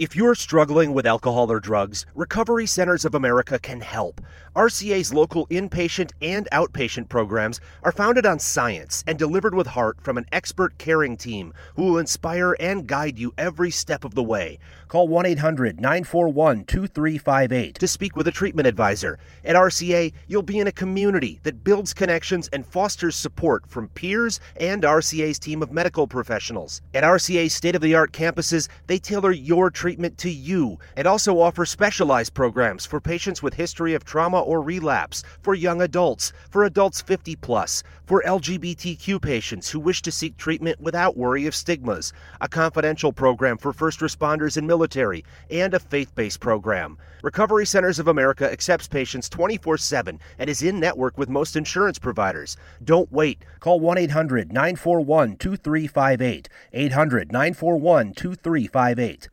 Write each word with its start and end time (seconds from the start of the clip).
If 0.00 0.16
you're 0.16 0.34
struggling 0.34 0.94
with 0.94 1.04
alcohol 1.04 1.52
or 1.52 1.60
drugs, 1.60 2.06
Recovery 2.14 2.64
Centers 2.64 3.04
of 3.04 3.14
America 3.14 3.58
can 3.58 3.82
help. 3.82 4.22
RCA's 4.56 5.12
local 5.12 5.46
inpatient 5.48 6.12
and 6.22 6.48
outpatient 6.52 7.10
programs 7.10 7.60
are 7.82 7.92
founded 7.92 8.24
on 8.24 8.38
science 8.38 9.04
and 9.06 9.18
delivered 9.18 9.54
with 9.54 9.66
heart 9.66 9.98
from 10.00 10.16
an 10.16 10.24
expert 10.32 10.78
caring 10.78 11.18
team 11.18 11.52
who 11.76 11.84
will 11.84 11.98
inspire 11.98 12.56
and 12.58 12.86
guide 12.86 13.18
you 13.18 13.34
every 13.36 13.70
step 13.70 14.02
of 14.06 14.14
the 14.14 14.22
way. 14.22 14.58
Call 14.88 15.06
1 15.06 15.26
800 15.26 15.78
941 15.78 16.64
2358 16.64 17.74
to 17.74 17.86
speak 17.86 18.16
with 18.16 18.26
a 18.26 18.32
treatment 18.32 18.66
advisor. 18.66 19.18
At 19.44 19.54
RCA, 19.54 20.14
you'll 20.28 20.42
be 20.42 20.60
in 20.60 20.66
a 20.66 20.72
community 20.72 21.40
that 21.42 21.62
builds 21.62 21.92
connections 21.92 22.48
and 22.54 22.64
fosters 22.64 23.16
support 23.16 23.68
from 23.68 23.88
peers 23.88 24.40
and 24.56 24.82
RCA's 24.82 25.38
team 25.38 25.62
of 25.62 25.72
medical 25.72 26.06
professionals. 26.06 26.80
At 26.94 27.04
RCA's 27.04 27.52
state 27.52 27.76
of 27.76 27.82
the 27.82 27.94
art 27.94 28.12
campuses, 28.12 28.68
they 28.86 28.98
tailor 28.98 29.30
your 29.30 29.68
treatment 29.70 29.89
to 29.98 30.30
you 30.30 30.78
and 30.96 31.06
also 31.06 31.40
offer 31.40 31.66
specialized 31.66 32.34
programs 32.34 32.86
for 32.86 33.00
patients 33.00 33.42
with 33.42 33.54
history 33.54 33.94
of 33.94 34.04
trauma 34.04 34.40
or 34.40 34.62
relapse, 34.62 35.22
for 35.42 35.54
young 35.54 35.82
adults, 35.82 36.32
for 36.50 36.64
adults 36.64 37.00
50 37.00 37.36
plus, 37.36 37.82
for 38.04 38.22
LGBTQ 38.26 39.20
patients 39.20 39.70
who 39.70 39.80
wish 39.80 40.02
to 40.02 40.12
seek 40.12 40.36
treatment 40.36 40.80
without 40.80 41.16
worry 41.16 41.46
of 41.46 41.54
stigmas, 41.54 42.12
a 42.40 42.48
confidential 42.48 43.12
program 43.12 43.56
for 43.56 43.72
first 43.72 44.00
responders 44.00 44.56
and 44.56 44.66
military, 44.66 45.24
and 45.50 45.74
a 45.74 45.78
faith 45.78 46.14
based 46.14 46.40
program. 46.40 46.98
Recovery 47.22 47.66
Centers 47.66 47.98
of 47.98 48.08
America 48.08 48.50
accepts 48.50 48.88
patients 48.88 49.28
24 49.28 49.78
7 49.78 50.18
and 50.38 50.50
is 50.50 50.62
in 50.62 50.80
network 50.80 51.18
with 51.18 51.28
most 51.28 51.56
insurance 51.56 51.98
providers. 51.98 52.56
Don't 52.84 53.10
wait. 53.12 53.44
Call 53.60 53.80
1 53.80 53.98
800 53.98 54.52
941 54.52 55.36
2358. 55.36 56.48
800 56.72 57.32
941 57.32 58.12
2358. 58.14 59.28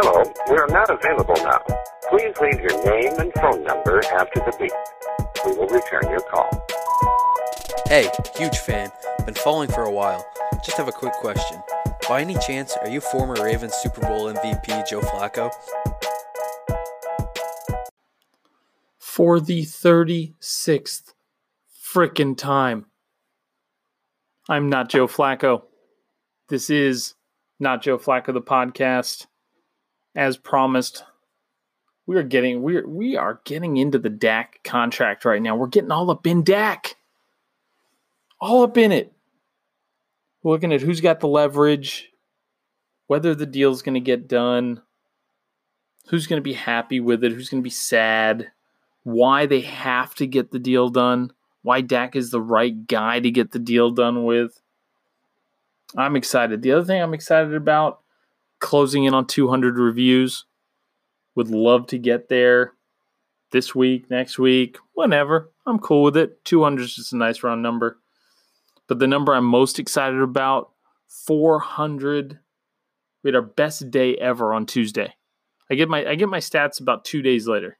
Hello, 0.00 0.22
we 0.48 0.56
are 0.56 0.68
not 0.68 0.88
available 0.90 1.34
now. 1.38 1.58
Please 2.08 2.32
leave 2.40 2.60
your 2.60 2.84
name 2.84 3.18
and 3.18 3.32
phone 3.34 3.64
number 3.64 4.00
after 4.12 4.38
the 4.38 4.56
beep. 4.56 4.70
We 5.44 5.58
will 5.58 5.66
return 5.66 6.08
your 6.08 6.20
call. 6.20 6.48
Hey, 7.88 8.08
huge 8.36 8.58
fan. 8.58 8.90
Been 9.26 9.34
following 9.34 9.68
for 9.68 9.82
a 9.82 9.90
while. 9.90 10.24
Just 10.64 10.76
have 10.76 10.86
a 10.86 10.92
quick 10.92 11.14
question. 11.14 11.60
By 12.08 12.20
any 12.20 12.36
chance, 12.36 12.76
are 12.76 12.88
you 12.88 13.00
former 13.00 13.42
Ravens 13.42 13.74
Super 13.74 14.00
Bowl 14.02 14.32
MVP 14.32 14.88
Joe 14.88 15.00
Flacco? 15.00 15.50
For 19.00 19.40
the 19.40 19.62
36th 19.62 21.12
frickin' 21.92 22.36
time. 22.38 22.86
I'm 24.48 24.68
not 24.70 24.90
Joe 24.90 25.08
Flacco. 25.08 25.62
This 26.48 26.70
is 26.70 27.14
not 27.58 27.82
Joe 27.82 27.98
Flacco 27.98 28.32
the 28.32 28.40
podcast. 28.40 29.26
As 30.18 30.36
promised, 30.36 31.04
we 32.04 32.16
are 32.16 32.24
getting 32.24 32.60
we 32.60 32.82
we 32.82 33.16
are 33.16 33.40
getting 33.44 33.76
into 33.76 34.00
the 34.00 34.10
Dak 34.10 34.58
contract 34.64 35.24
right 35.24 35.40
now. 35.40 35.54
We're 35.54 35.68
getting 35.68 35.92
all 35.92 36.10
up 36.10 36.26
in 36.26 36.42
Dak, 36.42 36.96
All 38.40 38.64
up 38.64 38.76
in 38.76 38.90
it. 38.90 39.12
Looking 40.42 40.72
at 40.72 40.80
who's 40.80 41.00
got 41.00 41.20
the 41.20 41.28
leverage, 41.28 42.10
whether 43.06 43.32
the 43.32 43.46
deal's 43.46 43.80
going 43.80 43.94
to 43.94 44.00
get 44.00 44.26
done, 44.26 44.82
who's 46.08 46.26
going 46.26 46.38
to 46.38 46.44
be 46.44 46.54
happy 46.54 46.98
with 46.98 47.22
it, 47.22 47.30
who's 47.30 47.48
going 47.48 47.62
to 47.62 47.64
be 47.64 47.70
sad, 47.70 48.50
why 49.04 49.46
they 49.46 49.60
have 49.60 50.16
to 50.16 50.26
get 50.26 50.50
the 50.50 50.58
deal 50.58 50.88
done, 50.88 51.30
why 51.62 51.80
Dak 51.80 52.16
is 52.16 52.32
the 52.32 52.40
right 52.40 52.88
guy 52.88 53.20
to 53.20 53.30
get 53.30 53.52
the 53.52 53.60
deal 53.60 53.92
done 53.92 54.24
with. 54.24 54.60
I'm 55.96 56.16
excited. 56.16 56.62
The 56.62 56.72
other 56.72 56.84
thing 56.84 57.00
I'm 57.00 57.14
excited 57.14 57.54
about 57.54 58.00
closing 58.60 59.04
in 59.04 59.14
on 59.14 59.26
200 59.26 59.78
reviews. 59.78 60.44
Would 61.34 61.48
love 61.48 61.86
to 61.88 61.98
get 61.98 62.28
there 62.28 62.72
this 63.52 63.74
week, 63.74 64.10
next 64.10 64.38
week, 64.38 64.78
whenever. 64.94 65.50
I'm 65.66 65.78
cool 65.78 66.02
with 66.02 66.16
it. 66.16 66.44
200 66.44 66.82
is 66.82 66.94
just 66.96 67.12
a 67.12 67.16
nice 67.16 67.42
round 67.42 67.62
number. 67.62 67.98
But 68.88 68.98
the 68.98 69.06
number 69.06 69.34
I'm 69.34 69.44
most 69.44 69.78
excited 69.78 70.20
about 70.20 70.70
400. 71.26 72.38
We 73.22 73.28
had 73.28 73.34
our 73.34 73.42
best 73.42 73.90
day 73.90 74.16
ever 74.16 74.54
on 74.54 74.66
Tuesday. 74.66 75.14
I 75.70 75.74
get 75.74 75.88
my 75.88 76.06
I 76.06 76.14
get 76.14 76.28
my 76.28 76.38
stats 76.38 76.80
about 76.80 77.04
2 77.04 77.22
days 77.22 77.46
later. 77.46 77.78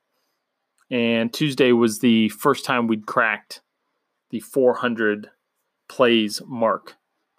And 0.91 1.33
Tuesday 1.33 1.73
was 1.73 1.99
the 1.99 2.29
first 2.31 2.65
time 2.65 2.87
we'd 2.87 3.07
cracked 3.07 3.63
the 4.31 4.41
400 4.41 5.31
plays 5.89 6.43
mark 6.47 6.97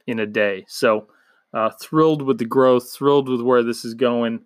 in 0.07 0.19
a 0.19 0.25
day. 0.25 0.66
So, 0.67 1.07
uh, 1.53 1.71
thrilled 1.81 2.21
with 2.21 2.37
the 2.37 2.45
growth, 2.45 2.91
thrilled 2.91 3.29
with 3.29 3.41
where 3.41 3.63
this 3.63 3.83
is 3.83 3.93
going. 3.93 4.41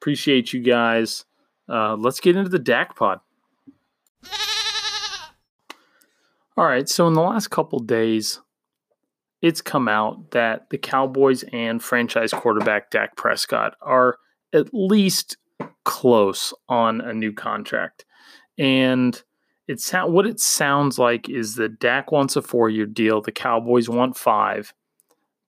Appreciate 0.00 0.52
you 0.52 0.60
guys. 0.60 1.24
Uh, 1.68 1.96
let's 1.96 2.20
get 2.20 2.36
into 2.36 2.50
the 2.50 2.58
Dak 2.58 2.96
pod. 2.96 3.20
All 6.56 6.64
right, 6.64 6.88
so 6.88 7.06
in 7.06 7.12
the 7.12 7.20
last 7.20 7.48
couple 7.48 7.78
days, 7.80 8.40
it's 9.42 9.60
come 9.60 9.88
out 9.88 10.30
that 10.30 10.70
the 10.70 10.78
Cowboys 10.78 11.44
and 11.52 11.82
franchise 11.82 12.32
quarterback 12.32 12.90
Dak 12.90 13.14
Prescott 13.16 13.74
are 13.82 14.16
at 14.54 14.72
least 14.72 15.36
close 15.84 16.54
on 16.68 17.02
a 17.02 17.12
new 17.12 17.32
contract. 17.32 18.06
And 18.56 19.22
it's 19.68 19.92
what 19.92 20.26
it 20.26 20.40
sounds 20.40 20.98
like 20.98 21.28
is 21.28 21.56
that 21.56 21.78
Dak 21.78 22.10
wants 22.10 22.36
a 22.36 22.42
four-year 22.42 22.86
deal, 22.86 23.20
the 23.20 23.32
Cowboys 23.32 23.88
want 23.88 24.16
5 24.16 24.72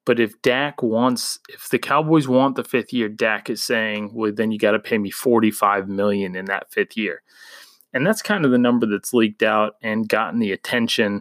but 0.08 0.18
if 0.18 0.40
Dak 0.40 0.82
wants, 0.82 1.38
if 1.50 1.68
the 1.68 1.78
Cowboys 1.78 2.26
want 2.26 2.56
the 2.56 2.64
fifth 2.64 2.94
year, 2.94 3.10
Dak 3.10 3.50
is 3.50 3.62
saying, 3.62 4.12
well, 4.14 4.32
then 4.34 4.50
you 4.50 4.58
got 4.58 4.70
to 4.70 4.78
pay 4.78 4.96
me 4.96 5.10
forty 5.10 5.50
five 5.50 5.86
million 5.86 6.34
in 6.34 6.46
that 6.46 6.72
fifth 6.72 6.96
year, 6.96 7.20
and 7.92 8.06
that's 8.06 8.22
kind 8.22 8.46
of 8.46 8.50
the 8.50 8.56
number 8.56 8.86
that's 8.86 9.12
leaked 9.12 9.42
out 9.42 9.74
and 9.82 10.08
gotten 10.08 10.40
the 10.40 10.50
attention, 10.50 11.20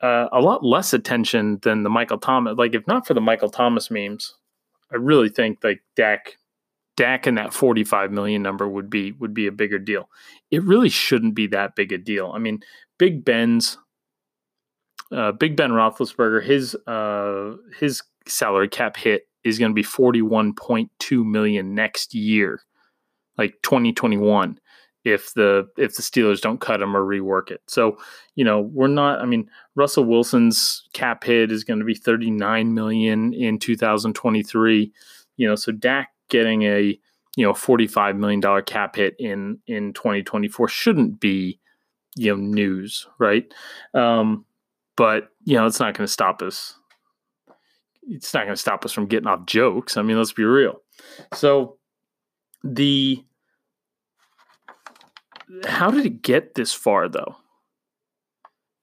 uh, 0.00 0.28
a 0.30 0.40
lot 0.40 0.64
less 0.64 0.92
attention 0.92 1.58
than 1.62 1.82
the 1.82 1.90
Michael 1.90 2.18
Thomas. 2.18 2.54
Like 2.56 2.76
if 2.76 2.86
not 2.86 3.08
for 3.08 3.14
the 3.14 3.20
Michael 3.20 3.50
Thomas 3.50 3.90
memes, 3.90 4.32
I 4.92 4.96
really 4.96 5.28
think 5.28 5.58
like 5.64 5.82
Dak, 5.96 6.38
Dak 6.96 7.26
and 7.26 7.36
that 7.38 7.52
forty 7.52 7.82
five 7.82 8.12
million 8.12 8.40
number 8.40 8.68
would 8.68 8.88
be 8.88 9.10
would 9.18 9.34
be 9.34 9.48
a 9.48 9.52
bigger 9.52 9.80
deal. 9.80 10.08
It 10.52 10.62
really 10.62 10.90
shouldn't 10.90 11.34
be 11.34 11.48
that 11.48 11.74
big 11.74 11.90
a 11.90 11.98
deal. 11.98 12.30
I 12.32 12.38
mean, 12.38 12.60
Big 12.98 13.24
Ben's 13.24 13.78
uh, 15.12 15.32
Big 15.32 15.56
Ben 15.56 15.70
Roethlisberger, 15.70 16.42
his 16.42 16.74
uh, 16.86 17.56
his 17.78 18.02
salary 18.26 18.68
cap 18.68 18.96
hit 18.96 19.28
is 19.44 19.58
going 19.58 19.70
to 19.70 19.74
be 19.74 19.82
forty 19.82 20.22
one 20.22 20.54
point 20.54 20.90
two 20.98 21.24
million 21.24 21.74
next 21.74 22.14
year, 22.14 22.60
like 23.36 23.54
twenty 23.62 23.92
twenty 23.92 24.16
one, 24.16 24.58
if 25.04 25.32
the 25.34 25.68
if 25.76 25.94
the 25.96 26.02
Steelers 26.02 26.40
don't 26.40 26.60
cut 26.60 26.80
him 26.80 26.96
or 26.96 27.04
rework 27.04 27.50
it. 27.50 27.62
So 27.66 27.98
you 28.34 28.44
know 28.44 28.60
we're 28.60 28.86
not. 28.88 29.20
I 29.20 29.26
mean, 29.26 29.48
Russell 29.74 30.04
Wilson's 30.04 30.88
cap 30.92 31.24
hit 31.24 31.52
is 31.52 31.64
going 31.64 31.78
to 31.78 31.84
be 31.84 31.94
thirty 31.94 32.30
nine 32.30 32.74
million 32.74 33.34
in 33.34 33.58
two 33.58 33.76
thousand 33.76 34.14
twenty 34.14 34.42
three. 34.42 34.92
You 35.36 35.48
know, 35.48 35.54
so 35.56 35.72
Dak 35.72 36.10
getting 36.28 36.62
a 36.62 36.98
you 37.36 37.46
know 37.46 37.54
forty 37.54 37.86
five 37.86 38.16
million 38.16 38.40
dollar 38.40 38.62
cap 38.62 38.96
hit 38.96 39.14
in 39.18 39.58
in 39.66 39.92
twenty 39.92 40.22
twenty 40.22 40.48
four 40.48 40.68
shouldn't 40.68 41.20
be 41.20 41.60
you 42.16 42.30
know 42.30 42.36
news, 42.36 43.06
right? 43.18 43.52
Um, 43.92 44.46
but 44.96 45.28
you 45.44 45.56
know 45.56 45.66
it's 45.66 45.80
not 45.80 45.96
going 45.96 46.06
to 46.06 46.12
stop 46.12 46.42
us. 46.42 46.78
It's 48.02 48.34
not 48.34 48.44
going 48.44 48.54
to 48.54 48.60
stop 48.60 48.84
us 48.84 48.92
from 48.92 49.06
getting 49.06 49.28
off 49.28 49.46
jokes. 49.46 49.96
I 49.96 50.02
mean 50.02 50.16
let's 50.16 50.32
be 50.32 50.44
real. 50.44 50.82
So 51.32 51.78
the 52.62 53.24
how 55.66 55.90
did 55.90 56.06
it 56.06 56.22
get 56.22 56.54
this 56.54 56.72
far 56.72 57.08
though? 57.08 57.36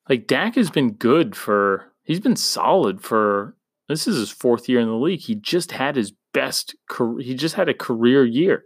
Like 0.10 0.28
Dak 0.28 0.56
has 0.56 0.70
been 0.70 0.94
good 0.94 1.36
for 1.36 1.92
he's 2.04 2.20
been 2.20 2.36
solid 2.36 3.02
for 3.02 3.56
this 3.88 4.08
is 4.08 4.18
his 4.18 4.30
fourth 4.30 4.70
year 4.70 4.80
in 4.80 4.88
the 4.88 4.94
league. 4.94 5.20
He 5.20 5.36
just 5.36 5.72
had 5.72 5.96
his 5.96 6.14
best 6.34 6.76
career, 6.90 7.26
he 7.26 7.36
just 7.36 7.56
had 7.56 7.70
a 7.70 7.74
career 7.74 8.26
year. 8.26 8.64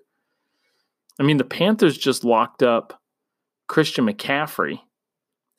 I 1.20 1.24
mean 1.24 1.38
the 1.38 1.44
panthers 1.44 1.98
just 1.98 2.24
locked 2.24 2.64
up 2.64 3.02
christian 3.68 4.06
mccaffrey 4.06 4.80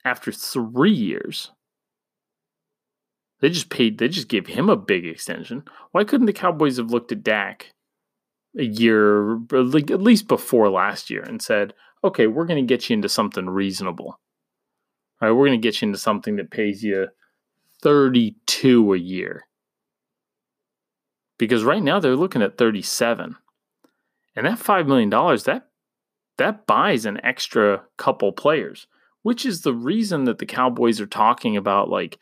after 0.04 0.30
three 0.30 0.92
years 0.92 1.50
they 3.40 3.50
just 3.50 3.68
paid. 3.68 3.98
They 3.98 4.08
just 4.08 4.28
gave 4.28 4.46
him 4.46 4.68
a 4.68 4.76
big 4.76 5.06
extension. 5.06 5.64
Why 5.92 6.04
couldn't 6.04 6.26
the 6.26 6.32
Cowboys 6.32 6.78
have 6.78 6.90
looked 6.90 7.12
at 7.12 7.22
Dak 7.22 7.72
a 8.58 8.64
year, 8.64 9.38
like 9.50 9.90
at 9.90 10.00
least 10.00 10.28
before 10.28 10.70
last 10.70 11.10
year, 11.10 11.22
and 11.22 11.42
said, 11.42 11.74
"Okay, 12.02 12.26
we're 12.26 12.46
going 12.46 12.64
to 12.64 12.74
get 12.74 12.88
you 12.88 12.94
into 12.94 13.08
something 13.08 13.48
reasonable. 13.48 14.18
All 15.20 15.28
right, 15.28 15.32
we're 15.32 15.46
going 15.46 15.60
to 15.60 15.66
get 15.66 15.80
you 15.80 15.88
into 15.88 15.98
something 15.98 16.36
that 16.36 16.50
pays 16.50 16.82
you 16.82 17.08
thirty-two 17.82 18.94
a 18.94 18.98
year." 18.98 19.46
Because 21.38 21.64
right 21.64 21.82
now 21.82 22.00
they're 22.00 22.16
looking 22.16 22.42
at 22.42 22.56
thirty-seven, 22.56 23.36
and 24.34 24.46
that 24.46 24.58
five 24.58 24.86
million 24.86 25.10
dollars 25.10 25.44
that 25.44 25.68
that 26.38 26.66
buys 26.66 27.06
an 27.06 27.20
extra 27.24 27.82
couple 27.96 28.32
players, 28.32 28.86
which 29.22 29.44
is 29.44 29.62
the 29.62 29.74
reason 29.74 30.24
that 30.24 30.38
the 30.38 30.46
Cowboys 30.46 31.00
are 31.00 31.06
talking 31.06 31.56
about 31.56 31.88
like 31.88 32.18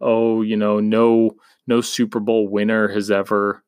oh, 0.00 0.42
you 0.42 0.56
know, 0.56 0.80
no 0.80 1.36
no 1.66 1.80
Super 1.80 2.20
Bowl 2.20 2.48
winner 2.48 2.88
has 2.88 3.10
ever 3.10 3.62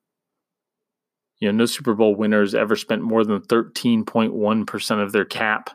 You 1.41 1.51
know, 1.53 1.59
no 1.59 1.67
Super 1.67 1.95
Bowl 1.95 2.15
winners 2.15 2.55
ever 2.55 2.77
spent 2.77 3.03
more 3.03 3.25
than 3.25 3.41
13.1% 3.43 5.03
of 5.03 5.13
their 5.13 5.25
cap 5.25 5.71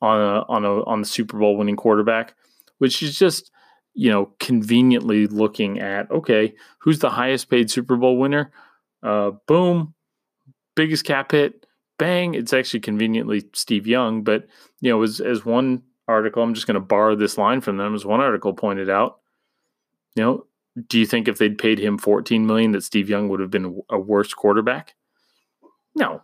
on 0.00 0.20
a, 0.20 0.44
on 0.48 0.64
a 0.64 0.82
on 0.84 1.00
the 1.00 1.06
Super 1.06 1.38
Bowl 1.38 1.56
winning 1.56 1.76
quarterback, 1.76 2.34
which 2.78 3.02
is 3.02 3.18
just 3.18 3.50
you 3.94 4.10
know 4.10 4.32
conveniently 4.40 5.26
looking 5.26 5.80
at 5.80 6.10
okay, 6.10 6.54
who's 6.80 6.98
the 6.98 7.10
highest 7.10 7.48
paid 7.50 7.70
Super 7.70 7.96
Bowl 7.96 8.18
winner? 8.18 8.50
Uh, 9.02 9.32
boom, 9.46 9.94
biggest 10.76 11.04
cap 11.04 11.32
hit, 11.32 11.66
bang. 11.98 12.34
It's 12.34 12.52
actually 12.52 12.80
conveniently 12.80 13.44
Steve 13.54 13.86
Young, 13.86 14.22
but 14.24 14.46
you 14.80 14.90
know 14.90 15.02
as 15.02 15.20
as 15.20 15.44
one 15.44 15.82
article, 16.08 16.42
I'm 16.42 16.54
just 16.54 16.66
going 16.66 16.74
to 16.74 16.80
borrow 16.80 17.14
this 17.16 17.38
line 17.38 17.60
from 17.60 17.76
them. 17.76 17.94
As 17.94 18.04
one 18.04 18.20
article 18.20 18.52
pointed 18.52 18.90
out, 18.90 19.20
you 20.14 20.22
know, 20.22 20.46
do 20.88 20.98
you 20.98 21.06
think 21.06 21.28
if 21.28 21.38
they'd 21.38 21.58
paid 21.58 21.78
him 21.78 21.98
14 21.98 22.46
million 22.46 22.72
that 22.72 22.84
Steve 22.84 23.08
Young 23.08 23.28
would 23.28 23.40
have 23.40 23.50
been 23.50 23.82
a 23.90 23.98
worse 23.98 24.32
quarterback? 24.32 24.94
No. 25.94 26.22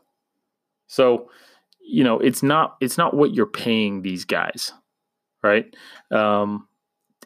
So, 0.86 1.30
you 1.80 2.02
know, 2.02 2.18
it's 2.18 2.42
not 2.42 2.76
it's 2.80 2.98
not 2.98 3.14
what 3.14 3.34
you're 3.34 3.46
paying 3.46 4.02
these 4.02 4.24
guys, 4.24 4.72
right? 5.42 5.74
Um, 6.10 6.66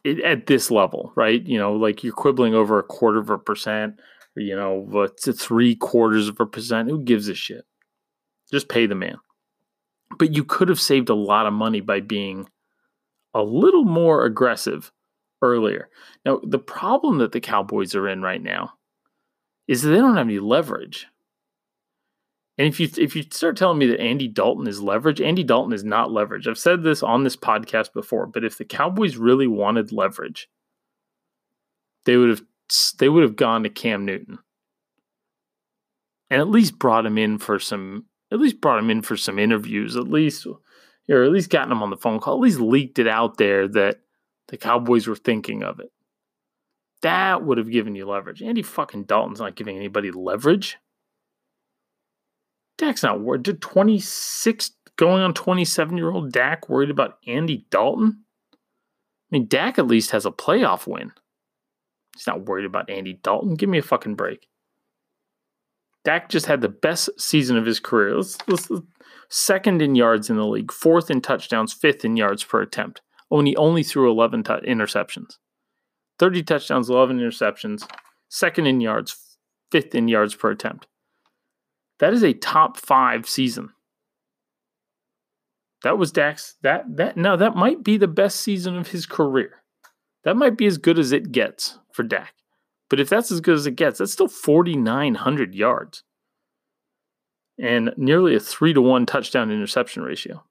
it, 0.04 0.20
at 0.20 0.46
this 0.46 0.70
level, 0.70 1.12
right? 1.14 1.44
You 1.46 1.58
know, 1.58 1.74
like 1.74 2.02
you're 2.02 2.12
quibbling 2.12 2.54
over 2.54 2.78
a 2.78 2.82
quarter 2.82 3.18
of 3.18 3.30
a 3.30 3.38
percent, 3.38 4.00
or, 4.36 4.42
you 4.42 4.56
know, 4.56 5.08
three 5.16 5.76
quarters 5.76 6.28
of 6.28 6.40
a 6.40 6.46
percent. 6.46 6.90
Who 6.90 7.02
gives 7.02 7.28
a 7.28 7.34
shit? 7.34 7.64
Just 8.50 8.68
pay 8.68 8.86
the 8.86 8.94
man. 8.94 9.16
But 10.18 10.34
you 10.34 10.44
could 10.44 10.68
have 10.68 10.80
saved 10.80 11.08
a 11.08 11.14
lot 11.14 11.46
of 11.46 11.52
money 11.52 11.80
by 11.80 12.00
being 12.00 12.48
a 13.34 13.42
little 13.42 13.84
more 13.84 14.24
aggressive 14.24 14.92
earlier. 15.42 15.88
Now, 16.24 16.40
the 16.42 16.58
problem 16.58 17.18
that 17.18 17.32
the 17.32 17.40
Cowboys 17.40 17.94
are 17.94 18.08
in 18.08 18.22
right 18.22 18.42
now 18.42 18.72
is 19.68 19.82
that 19.82 19.90
they 19.90 19.98
don't 19.98 20.16
have 20.16 20.26
any 20.26 20.38
leverage. 20.38 21.06
And 22.58 22.68
if 22.68 22.78
you 22.78 22.88
if 22.98 23.16
you 23.16 23.22
start 23.22 23.56
telling 23.56 23.78
me 23.78 23.86
that 23.86 24.00
Andy 24.00 24.28
Dalton 24.28 24.66
is 24.66 24.80
leverage, 24.80 25.20
Andy 25.20 25.42
Dalton 25.42 25.72
is 25.72 25.84
not 25.84 26.12
leverage. 26.12 26.46
I've 26.46 26.58
said 26.58 26.82
this 26.82 27.02
on 27.02 27.24
this 27.24 27.36
podcast 27.36 27.92
before, 27.92 28.26
but 28.26 28.44
if 28.44 28.58
the 28.58 28.64
Cowboys 28.64 29.16
really 29.16 29.46
wanted 29.46 29.90
leverage, 29.90 30.48
they 32.04 32.16
would 32.16 32.28
have 32.28 32.42
they 32.98 33.08
would 33.08 33.22
have 33.22 33.36
gone 33.36 33.62
to 33.62 33.68
Cam 33.68 34.04
Newton 34.04 34.38
and 36.30 36.40
at 36.40 36.48
least 36.48 36.78
brought 36.78 37.06
him 37.06 37.18
in 37.18 37.38
for 37.38 37.58
some 37.58 38.06
at 38.32 38.40
least 38.40 38.60
brought 38.60 38.78
him 38.78 38.90
in 38.90 39.02
for 39.02 39.16
some 39.16 39.38
interviews, 39.38 39.96
at 39.96 40.08
least 40.08 40.46
or 41.10 41.22
at 41.22 41.30
least 41.30 41.50
gotten 41.50 41.72
him 41.72 41.82
on 41.82 41.90
the 41.90 41.96
phone 41.96 42.20
call, 42.20 42.34
at 42.34 42.40
least 42.40 42.60
leaked 42.60 42.98
it 42.98 43.08
out 43.08 43.36
there 43.36 43.68
that 43.68 44.00
the 44.52 44.58
Cowboys 44.58 45.06
were 45.06 45.16
thinking 45.16 45.62
of 45.62 45.80
it. 45.80 45.90
That 47.00 47.42
would 47.42 47.56
have 47.56 47.70
given 47.70 47.94
you 47.94 48.06
leverage. 48.06 48.42
Andy 48.42 48.62
fucking 48.62 49.04
Dalton's 49.04 49.40
not 49.40 49.56
giving 49.56 49.78
anybody 49.78 50.10
leverage. 50.10 50.76
Dak's 52.76 53.02
not 53.02 53.20
worried. 53.22 53.44
Did 53.44 53.62
26 53.62 54.72
going 54.96 55.22
on 55.22 55.32
27 55.32 55.96
year 55.96 56.10
old 56.10 56.32
Dak 56.32 56.68
worried 56.68 56.90
about 56.90 57.16
Andy 57.26 57.66
Dalton? 57.70 58.24
I 58.52 58.56
mean, 59.30 59.48
Dak 59.48 59.78
at 59.78 59.86
least 59.86 60.10
has 60.10 60.26
a 60.26 60.30
playoff 60.30 60.86
win. 60.86 61.12
He's 62.14 62.26
not 62.26 62.44
worried 62.44 62.66
about 62.66 62.90
Andy 62.90 63.14
Dalton. 63.14 63.54
Give 63.54 63.70
me 63.70 63.78
a 63.78 63.82
fucking 63.82 64.16
break. 64.16 64.48
Dak 66.04 66.28
just 66.28 66.44
had 66.44 66.60
the 66.60 66.68
best 66.68 67.08
season 67.18 67.56
of 67.56 67.64
his 67.64 67.80
career. 67.80 68.16
Let's, 68.16 68.36
let's, 68.46 68.68
second 69.30 69.80
in 69.80 69.94
yards 69.94 70.28
in 70.28 70.36
the 70.36 70.46
league, 70.46 70.70
fourth 70.70 71.10
in 71.10 71.22
touchdowns, 71.22 71.72
fifth 71.72 72.04
in 72.04 72.18
yards 72.18 72.44
per 72.44 72.60
attempt. 72.60 73.00
Only 73.32 73.56
only 73.56 73.82
threw 73.82 74.10
11 74.10 74.44
t- 74.44 74.52
interceptions. 74.52 75.38
30 76.18 76.42
touchdowns, 76.42 76.90
11 76.90 77.18
interceptions, 77.18 77.88
second 78.28 78.66
in 78.66 78.82
yards, 78.82 79.38
fifth 79.72 79.94
in 79.94 80.06
yards 80.06 80.34
per 80.34 80.50
attempt. 80.50 80.86
That 81.98 82.12
is 82.12 82.22
a 82.22 82.34
top 82.34 82.76
5 82.76 83.26
season. 83.26 83.70
That 85.82 85.96
was 85.96 86.12
Dak's. 86.12 86.56
that 86.62 86.84
that 86.96 87.16
now 87.16 87.34
that 87.36 87.56
might 87.56 87.82
be 87.82 87.96
the 87.96 88.06
best 88.06 88.40
season 88.40 88.76
of 88.76 88.88
his 88.88 89.06
career. 89.06 89.62
That 90.24 90.36
might 90.36 90.58
be 90.58 90.66
as 90.66 90.78
good 90.78 90.98
as 90.98 91.10
it 91.10 91.32
gets 91.32 91.78
for 91.92 92.02
Dak. 92.02 92.34
But 92.90 93.00
if 93.00 93.08
that's 93.08 93.32
as 93.32 93.40
good 93.40 93.56
as 93.56 93.66
it 93.66 93.76
gets, 93.76 93.98
that's 93.98 94.12
still 94.12 94.28
4900 94.28 95.54
yards 95.54 96.04
and 97.58 97.94
nearly 97.96 98.34
a 98.34 98.40
3 98.40 98.74
to 98.74 98.82
1 98.82 99.06
touchdown 99.06 99.50
interception 99.50 100.02
ratio. 100.02 100.44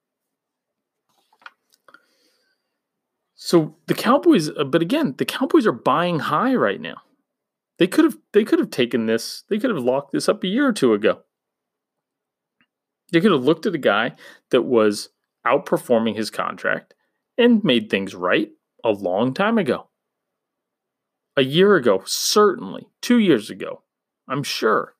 So 3.44 3.74
the 3.86 3.94
Cowboys, 3.94 4.50
uh, 4.50 4.62
but 4.62 4.82
again, 4.82 5.16
the 5.18 5.24
Cowboys 5.24 5.66
are 5.66 5.72
buying 5.72 6.20
high 6.20 6.54
right 6.54 6.80
now. 6.80 7.02
They 7.78 7.88
could 7.88 8.04
have 8.04 8.16
they 8.32 8.44
could 8.44 8.60
have 8.60 8.70
taken 8.70 9.06
this, 9.06 9.42
they 9.50 9.58
could 9.58 9.70
have 9.70 9.82
locked 9.82 10.12
this 10.12 10.28
up 10.28 10.44
a 10.44 10.46
year 10.46 10.68
or 10.68 10.72
two 10.72 10.94
ago. 10.94 11.22
They 13.10 13.20
could 13.20 13.32
have 13.32 13.42
looked 13.42 13.66
at 13.66 13.74
a 13.74 13.78
guy 13.78 14.12
that 14.50 14.62
was 14.62 15.08
outperforming 15.44 16.14
his 16.14 16.30
contract 16.30 16.94
and 17.36 17.64
made 17.64 17.90
things 17.90 18.14
right 18.14 18.50
a 18.84 18.90
long 18.90 19.34
time 19.34 19.58
ago. 19.58 19.88
A 21.36 21.42
year 21.42 21.74
ago, 21.74 22.04
certainly. 22.06 22.86
Two 23.00 23.18
years 23.18 23.50
ago, 23.50 23.82
I'm 24.28 24.44
sure. 24.44 24.94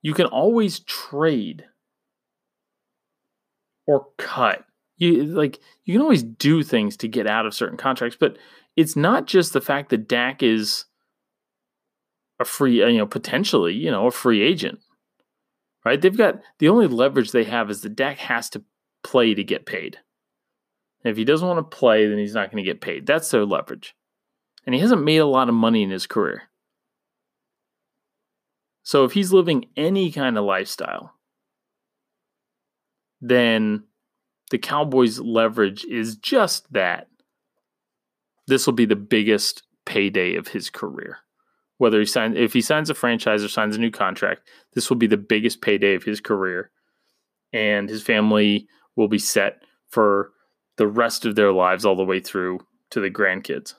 You 0.00 0.14
can 0.14 0.26
always 0.26 0.80
trade 0.80 1.66
or 3.86 4.06
cut 4.16 4.64
you 5.02 5.24
like 5.24 5.58
you 5.84 5.94
can 5.94 6.02
always 6.02 6.22
do 6.22 6.62
things 6.62 6.96
to 6.98 7.08
get 7.08 7.26
out 7.26 7.46
of 7.46 7.54
certain 7.54 7.76
contracts, 7.76 8.16
but 8.18 8.36
it's 8.76 8.96
not 8.96 9.26
just 9.26 9.52
the 9.52 9.60
fact 9.60 9.90
that 9.90 10.08
Dak 10.08 10.42
is 10.42 10.84
a 12.38 12.44
free, 12.44 12.78
you 12.78 12.98
know, 12.98 13.06
potentially, 13.06 13.74
you 13.74 13.90
know, 13.90 14.06
a 14.06 14.10
free 14.10 14.42
agent. 14.42 14.80
Right? 15.84 16.00
They've 16.00 16.16
got 16.16 16.40
the 16.58 16.68
only 16.68 16.86
leverage 16.86 17.32
they 17.32 17.44
have 17.44 17.68
is 17.70 17.80
that 17.82 17.96
Dak 17.96 18.18
has 18.18 18.48
to 18.50 18.62
play 19.02 19.34
to 19.34 19.42
get 19.42 19.66
paid. 19.66 19.98
If 21.04 21.16
he 21.16 21.24
doesn't 21.24 21.46
want 21.46 21.58
to 21.58 21.76
play, 21.76 22.06
then 22.06 22.18
he's 22.18 22.34
not 22.34 22.52
going 22.52 22.62
to 22.62 22.70
get 22.70 22.80
paid. 22.80 23.06
That's 23.06 23.28
their 23.30 23.44
leverage. 23.44 23.96
And 24.64 24.74
he 24.74 24.80
hasn't 24.80 25.02
made 25.02 25.16
a 25.16 25.26
lot 25.26 25.48
of 25.48 25.56
money 25.56 25.82
in 25.82 25.90
his 25.90 26.06
career. 26.06 26.42
So 28.84 29.04
if 29.04 29.12
he's 29.12 29.32
living 29.32 29.66
any 29.76 30.12
kind 30.12 30.38
of 30.38 30.44
lifestyle, 30.44 31.14
then 33.20 33.84
the 34.52 34.58
Cowboys' 34.58 35.18
leverage 35.18 35.82
is 35.86 36.14
just 36.16 36.70
that. 36.74 37.08
This 38.48 38.66
will 38.66 38.74
be 38.74 38.84
the 38.84 38.94
biggest 38.94 39.62
payday 39.86 40.36
of 40.36 40.48
his 40.48 40.68
career. 40.68 41.20
Whether 41.78 42.00
he 42.00 42.04
signs, 42.04 42.36
if 42.36 42.52
he 42.52 42.60
signs 42.60 42.90
a 42.90 42.94
franchise 42.94 43.42
or 43.42 43.48
signs 43.48 43.76
a 43.76 43.80
new 43.80 43.90
contract, 43.90 44.42
this 44.74 44.90
will 44.90 44.98
be 44.98 45.06
the 45.06 45.16
biggest 45.16 45.62
payday 45.62 45.94
of 45.94 46.04
his 46.04 46.20
career, 46.20 46.70
and 47.54 47.88
his 47.88 48.02
family 48.02 48.68
will 48.94 49.08
be 49.08 49.18
set 49.18 49.62
for 49.88 50.32
the 50.76 50.86
rest 50.86 51.24
of 51.24 51.34
their 51.34 51.50
lives 51.50 51.86
all 51.86 51.96
the 51.96 52.04
way 52.04 52.20
through 52.20 52.60
to 52.90 53.00
the 53.00 53.10
grandkids. 53.10 53.72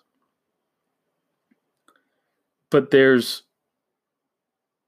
But 2.71 2.89
there's 2.89 3.43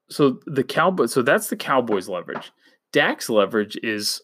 so 0.10 0.40
the 0.48 0.64
cowboy 0.64 1.06
so 1.06 1.22
that's 1.22 1.50
the 1.50 1.56
Cowboys 1.56 2.10
leverage. 2.10 2.52
Dak's 2.92 3.30
leverage 3.30 3.78
is 3.84 4.24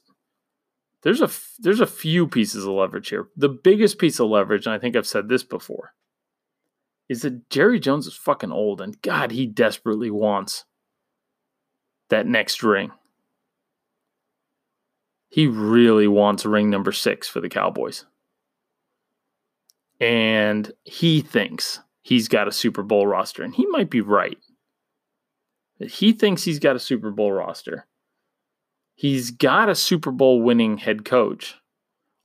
there's 1.04 1.22
a 1.22 1.30
there's 1.60 1.80
a 1.80 1.88
few 1.88 2.28
pieces 2.28 2.66
of 2.66 2.72
leverage 2.72 3.10
here. 3.10 3.28
The 3.36 3.50
biggest 3.50 3.98
piece 3.98 4.20
of 4.20 4.30
leverage, 4.30 4.66
and 4.66 4.76
I 4.76 4.80
think 4.80 4.96
I've 4.96 5.08
said 5.08 5.30
this 5.30 5.44
before, 5.44 5.94
is 7.10 7.24
that 7.24 7.50
Jerry 7.50 7.80
Jones 7.80 8.08
is 8.08 8.16
fucking 8.16 8.52
old, 8.52 8.82
and 8.82 9.02
God, 9.02 9.32
he 9.32 9.46
desperately 9.46 10.12
wants 10.12 10.66
that 12.10 12.28
next 12.28 12.62
ring. 12.62 12.92
He 15.30 15.48
really 15.48 16.08
wants 16.08 16.46
ring 16.46 16.70
number 16.70 16.92
six 16.92 17.28
for 17.28 17.40
the 17.40 17.50
Cowboys. 17.50 18.06
And 20.00 20.72
he 20.84 21.22
thinks 21.22 21.80
he's 22.02 22.28
got 22.28 22.48
a 22.48 22.52
Super 22.52 22.84
Bowl 22.84 23.08
roster, 23.08 23.44
and 23.44 23.56
he 23.56 23.66
might 23.68 23.90
be 23.90 24.02
right. 24.02 24.38
He 25.80 26.12
thinks 26.12 26.44
he's 26.44 26.60
got 26.60 26.76
a 26.76 26.80
Super 26.80 27.12
Bowl 27.12 27.32
roster. 27.32 27.88
He's 28.96 29.32
got 29.32 29.70
a 29.70 29.76
Super 29.76 30.12
Bowl 30.12 30.42
winning 30.42 30.78
head 30.78 31.06
coach. 31.06 31.56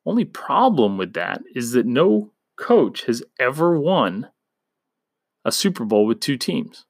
Only 0.05 0.25
problem 0.25 0.99
with 0.99 1.15
that 1.15 1.43
is 1.55 1.73
that 1.73 1.87
no 1.87 2.33
coach 2.57 3.05
has 3.05 3.23
ever 3.39 3.79
won 3.79 4.29
a 5.45 5.53
Super 5.53 5.85
Bowl 5.85 6.07
with 6.07 6.21
two 6.21 6.37
teams. 6.37 6.85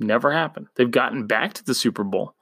Never 0.00 0.32
happened. 0.32 0.68
They've 0.76 0.90
gotten 0.90 1.26
back 1.26 1.52
to 1.54 1.64
the 1.64 1.74
Super 1.74 2.04
Bowl, 2.04 2.34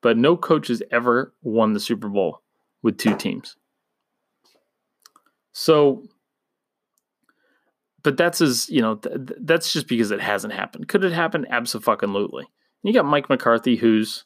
but 0.00 0.16
no 0.16 0.36
coach 0.36 0.68
has 0.68 0.82
ever 0.90 1.34
won 1.42 1.72
the 1.72 1.80
Super 1.80 2.08
Bowl 2.08 2.42
with 2.82 2.98
two 2.98 3.16
teams. 3.16 3.56
So, 5.52 6.04
but 8.02 8.16
that's 8.16 8.40
as 8.40 8.68
you 8.70 8.80
know, 8.80 8.96
th- 8.96 9.16
that's 9.40 9.72
just 9.72 9.86
because 9.86 10.10
it 10.10 10.20
hasn't 10.20 10.54
happened. 10.54 10.88
Could 10.88 11.04
it 11.04 11.12
happen? 11.12 11.46
Absolutely. 11.50 12.48
You 12.82 12.92
got 12.92 13.04
Mike 13.04 13.28
McCarthy, 13.28 13.76
who's 13.76 14.24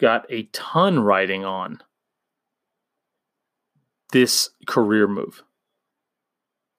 got 0.00 0.24
a 0.30 0.44
ton 0.44 1.00
riding 1.00 1.44
on 1.44 1.80
this 4.12 4.50
career 4.66 5.06
move. 5.06 5.42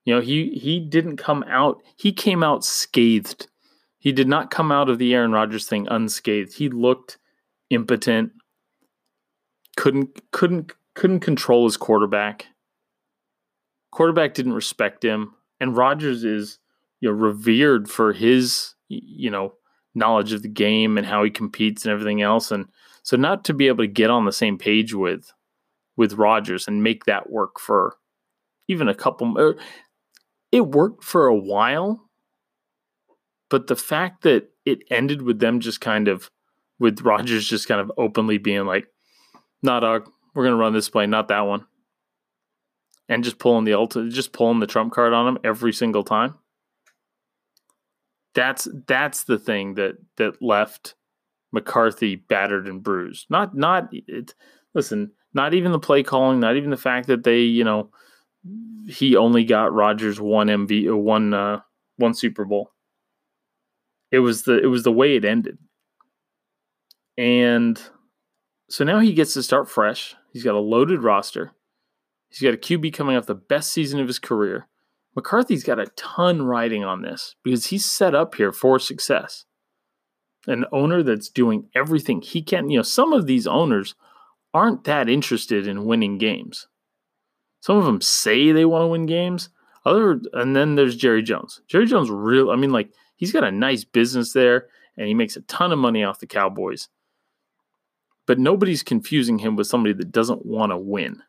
You 0.04 0.16
know, 0.16 0.22
he 0.22 0.50
he 0.56 0.80
didn't 0.80 1.18
come 1.18 1.46
out, 1.48 1.82
he 1.96 2.12
came 2.12 2.44
out 2.44 2.66
scathed 2.66 3.48
He 4.00 4.12
did 4.12 4.28
not 4.28 4.50
come 4.50 4.72
out 4.72 4.90
of 4.90 4.98
the 4.98 5.14
Aaron 5.14 5.32
Rodgers 5.32 5.68
thing 5.68 5.88
unscathed. 5.88 6.56
He 6.56 6.70
looked 6.70 7.20
impotent, 7.70 8.32
couldn't 9.78 10.20
couldn't 10.32 10.74
couldn't 10.96 11.20
control 11.20 11.66
his 11.66 11.78
quarterback. 11.78 12.48
Quarterback 13.92 14.34
didn't 14.34 14.54
respect 14.54 15.04
him, 15.06 15.36
and 15.60 15.78
Rodgers 15.78 16.24
is 16.24 16.58
you 17.00 17.10
know 17.10 17.16
revered 17.16 17.88
for 17.88 18.14
his 18.14 18.74
you 18.90 19.30
know 19.30 19.54
knowledge 19.94 20.34
of 20.34 20.42
the 20.42 20.48
game 20.48 20.98
and 20.98 21.06
how 21.06 21.24
he 21.24 21.30
competes 21.30 21.86
and 21.86 21.92
everything 21.92 22.24
else. 22.24 22.50
And 22.52 22.66
so 23.04 23.18
not 23.18 23.44
to 23.46 23.54
be 23.54 23.68
able 23.68 23.84
to 23.84 23.88
get 23.88 24.10
on 24.10 24.26
the 24.26 24.32
same 24.32 24.58
page 24.58 24.94
with 24.94 25.32
with 25.98 26.14
Rodgers 26.14 26.68
and 26.68 26.84
make 26.84 27.06
that 27.06 27.30
work 27.30 27.60
for 27.60 27.98
even 28.68 28.88
a 28.88 28.96
couple 28.96 29.38
er, 29.38 29.56
it 30.52 30.62
worked 30.62 31.04
for 31.04 31.28
a 31.28 31.36
while, 31.36 32.10
but 33.50 33.68
the 33.68 33.76
fact 33.76 34.24
that 34.24 34.50
it 34.66 34.80
ended 34.90 35.22
with 35.22 35.40
them 35.40 35.60
just 35.60 35.82
kind 35.82 36.08
of 36.08 36.30
with 36.80 37.02
Rodgers 37.02 37.48
just 37.48 37.68
kind 37.68 37.82
of 37.82 37.92
openly 37.98 38.38
being 38.38 38.66
like, 38.66 38.88
"Nah, 39.62 39.80
dog, 39.80 40.12
we're 40.34 40.44
gonna 40.44 40.56
run 40.56 40.74
this 40.74 40.90
play, 40.90 41.06
not 41.06 41.28
that 41.28 41.42
one," 41.42 41.66
and 43.10 43.24
just 43.24 43.40
pulling 43.40 43.66
the 43.66 43.74
ultimate, 43.74 44.12
just 44.12 44.34
pulling 44.34 44.60
the 44.60 44.68
trump 44.68 44.94
card 44.94 45.14
on 45.14 45.28
him 45.28 45.40
every 45.44 45.74
single 45.74 46.04
time. 46.04 46.36
That's 48.34 48.68
that's 48.88 49.26
the 49.26 49.38
thing 49.38 49.76
that 49.76 49.98
that 50.16 50.42
left 50.42 50.96
McCarthy 51.52 52.16
battered 52.16 52.68
and 52.68 52.84
bruised. 52.84 53.28
Not 53.30 53.56
not 53.56 53.90
it. 53.92 54.34
Listen, 54.74 55.12
not 55.34 55.54
even 55.54 55.72
the 55.72 55.80
play 55.80 56.04
calling, 56.04 56.40
not 56.40 56.56
even 56.56 56.70
the 56.70 56.78
fact 56.78 57.08
that 57.08 57.24
they, 57.24 57.42
you 57.42 57.64
know, 57.64 57.90
he 58.88 59.16
only 59.16 59.44
got 59.44 59.74
Rodgers 59.74 60.20
one 60.20 60.48
MV, 60.48 60.90
uh, 60.90 60.98
one 60.98 61.34
uh, 61.34 61.60
one 61.98 62.14
Super 62.14 62.46
Bowl. 62.46 62.72
It 64.12 64.20
was 64.20 64.44
the 64.44 64.62
it 64.62 64.68
was 64.68 64.84
the 64.84 64.92
way 64.92 65.16
it 65.16 65.26
ended, 65.26 65.58
and 67.18 67.82
so 68.70 68.84
now 68.84 69.00
he 69.00 69.14
gets 69.14 69.34
to 69.34 69.44
start 69.44 69.70
fresh. 69.70 70.16
He's 70.34 70.44
got 70.44 70.56
a 70.56 70.60
loaded 70.60 71.04
roster. 71.04 71.52
He's 72.30 72.42
got 72.42 72.54
a 72.54 72.58
QB 72.58 72.94
coming 72.94 73.18
off 73.18 73.26
the 73.26 73.36
best 73.36 73.74
season 73.74 74.00
of 74.00 74.08
his 74.08 74.20
career. 74.20 74.68
McCarthy's 75.16 75.66
got 75.66 75.80
a 75.80 75.88
ton 75.98 76.44
riding 76.44 76.86
on 76.86 77.02
this 77.02 77.36
because 77.44 77.66
he's 77.68 77.86
set 77.86 78.16
up 78.16 78.36
here 78.36 78.54
for 78.54 78.80
success. 78.80 79.46
An 80.48 80.66
owner 80.72 81.04
that's 81.04 81.30
doing 81.30 81.70
everything 81.76 82.22
he 82.22 82.42
can. 82.42 82.70
You 82.70 82.80
know, 82.80 82.84
some 82.84 83.14
of 83.14 83.28
these 83.28 83.46
owners 83.46 83.96
aren't 84.54 84.84
that 84.86 85.08
interested 85.08 85.68
in 85.68 85.86
winning 85.86 86.18
games. 86.18 86.68
Some 87.60 87.78
of 87.78 87.86
them 87.86 88.02
say 88.02 88.52
they 88.52 88.66
want 88.66 88.84
to 88.84 88.88
win 88.88 89.06
games. 89.06 89.50
Other 89.86 90.20
and 90.34 90.56
then 90.56 90.76
there's 90.76 90.96
Jerry 90.96 91.24
Jones. 91.24 91.62
Jerry 91.68 91.86
Jones 91.86 92.10
real 92.10 92.52
I 92.52 92.56
mean 92.56 92.72
like 92.72 92.92
he's 93.16 93.32
got 93.32 93.44
a 93.44 93.52
nice 93.52 93.84
business 93.84 94.34
there 94.34 94.68
and 94.98 95.08
he 95.08 95.14
makes 95.14 95.36
a 95.36 95.42
ton 95.42 95.72
of 95.72 95.80
money 95.80 96.04
off 96.04 96.20
the 96.20 96.28
Cowboys. 96.28 96.90
But 98.28 98.40
nobody's 98.40 98.84
confusing 98.84 99.40
him 99.40 99.56
with 99.56 99.68
somebody 99.68 99.94
that 99.94 100.12
doesn't 100.12 100.46
want 100.46 100.72
to 100.72 100.78
win. 100.78 101.24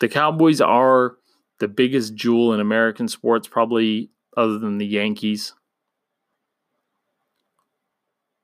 The 0.00 0.08
Cowboys 0.08 0.60
are 0.60 1.16
the 1.58 1.68
biggest 1.68 2.14
jewel 2.14 2.52
in 2.52 2.60
American 2.60 3.08
sports, 3.08 3.46
probably 3.46 4.10
other 4.36 4.58
than 4.58 4.78
the 4.78 4.86
Yankees. 4.86 5.54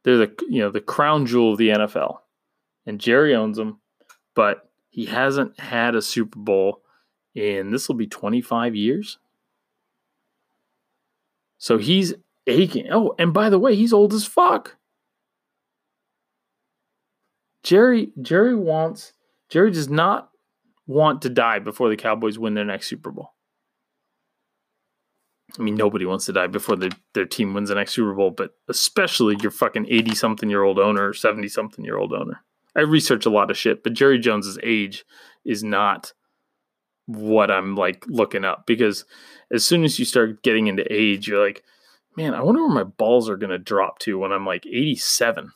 They're 0.06 0.18
the 0.18 0.32
you 0.48 0.60
know 0.60 0.70
the 0.70 0.80
crown 0.80 1.26
jewel 1.26 1.52
of 1.52 1.58
the 1.58 1.70
NFL, 1.70 2.18
and 2.86 3.00
Jerry 3.00 3.34
owns 3.34 3.56
them, 3.56 3.80
but 4.36 4.70
he 4.88 5.06
hasn't 5.06 5.58
had 5.58 5.96
a 5.96 6.00
Super 6.00 6.38
Bowl 6.38 6.82
in 7.34 7.72
this 7.72 7.88
will 7.88 7.96
be 7.96 8.06
25 8.06 8.76
years. 8.76 9.18
So 11.58 11.76
he's 11.76 12.14
aching. 12.46 12.86
Oh, 12.92 13.16
and 13.18 13.34
by 13.34 13.50
the 13.50 13.58
way, 13.58 13.74
he's 13.74 13.92
old 13.92 14.14
as 14.14 14.24
fuck. 14.24 14.76
Jerry 17.64 18.12
Jerry 18.22 18.54
wants 18.54 19.12
Jerry 19.48 19.72
does 19.72 19.88
not 19.88 20.30
want 20.86 21.20
to 21.22 21.28
die 21.28 21.58
before 21.58 21.88
the 21.88 21.96
Cowboys 21.96 22.38
win 22.38 22.54
their 22.54 22.64
next 22.64 22.86
Super 22.86 23.10
Bowl. 23.10 23.32
I 25.58 25.62
mean, 25.62 25.76
nobody 25.76 26.04
wants 26.04 26.26
to 26.26 26.32
die 26.32 26.48
before 26.48 26.76
the, 26.76 26.92
their 27.14 27.24
team 27.24 27.54
wins 27.54 27.68
the 27.68 27.76
next 27.76 27.94
Super 27.94 28.14
Bowl, 28.14 28.30
but 28.30 28.54
especially 28.68 29.36
your 29.40 29.50
fucking 29.50 29.86
80 29.88 30.14
something 30.14 30.50
year 30.50 30.62
old 30.62 30.78
owner 30.78 31.08
or 31.08 31.14
70 31.14 31.48
something 31.48 31.84
year 31.84 31.96
old 31.96 32.12
owner. 32.12 32.42
I 32.76 32.80
research 32.80 33.24
a 33.24 33.30
lot 33.30 33.50
of 33.50 33.56
shit, 33.56 33.82
but 33.82 33.94
Jerry 33.94 34.18
Jones's 34.18 34.58
age 34.62 35.04
is 35.44 35.64
not 35.64 36.12
what 37.06 37.50
I'm 37.50 37.74
like 37.76 38.04
looking 38.08 38.44
up 38.44 38.66
because 38.66 39.04
as 39.52 39.64
soon 39.64 39.84
as 39.84 39.98
you 39.98 40.04
start 40.04 40.42
getting 40.42 40.66
into 40.66 40.84
age, 40.92 41.28
you're 41.28 41.44
like, 41.44 41.62
man, 42.16 42.34
I 42.34 42.42
wonder 42.42 42.62
where 42.62 42.74
my 42.74 42.84
balls 42.84 43.30
are 43.30 43.36
going 43.36 43.50
to 43.50 43.58
drop 43.58 43.98
to 44.00 44.18
when 44.18 44.32
I'm 44.32 44.44
like 44.44 44.66
87. 44.66 45.52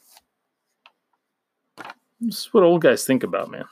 This 2.21 2.39
is 2.39 2.55
what 2.55 2.63
old 2.63 2.83
guys 2.83 3.05
think 3.05 3.23
about, 3.23 3.51
man. 3.51 3.65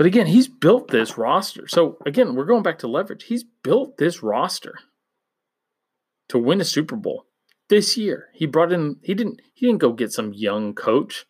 But 0.00 0.06
again, 0.06 0.28
he's 0.28 0.48
built 0.48 0.88
this 0.88 1.18
roster. 1.18 1.68
So 1.68 1.98
again, 2.06 2.34
we're 2.34 2.46
going 2.46 2.62
back 2.62 2.78
to 2.78 2.88
leverage. 2.88 3.24
He's 3.24 3.44
built 3.44 3.98
this 3.98 4.22
roster 4.22 4.78
to 6.30 6.38
win 6.38 6.62
a 6.62 6.64
Super 6.64 6.96
Bowl 6.96 7.26
this 7.68 7.98
year. 7.98 8.28
He 8.32 8.46
brought 8.46 8.72
in 8.72 8.96
he 9.02 9.12
didn't 9.12 9.42
he 9.52 9.66
didn't 9.66 9.82
go 9.82 9.92
get 9.92 10.10
some 10.10 10.32
young 10.32 10.72
coach, 10.74 11.26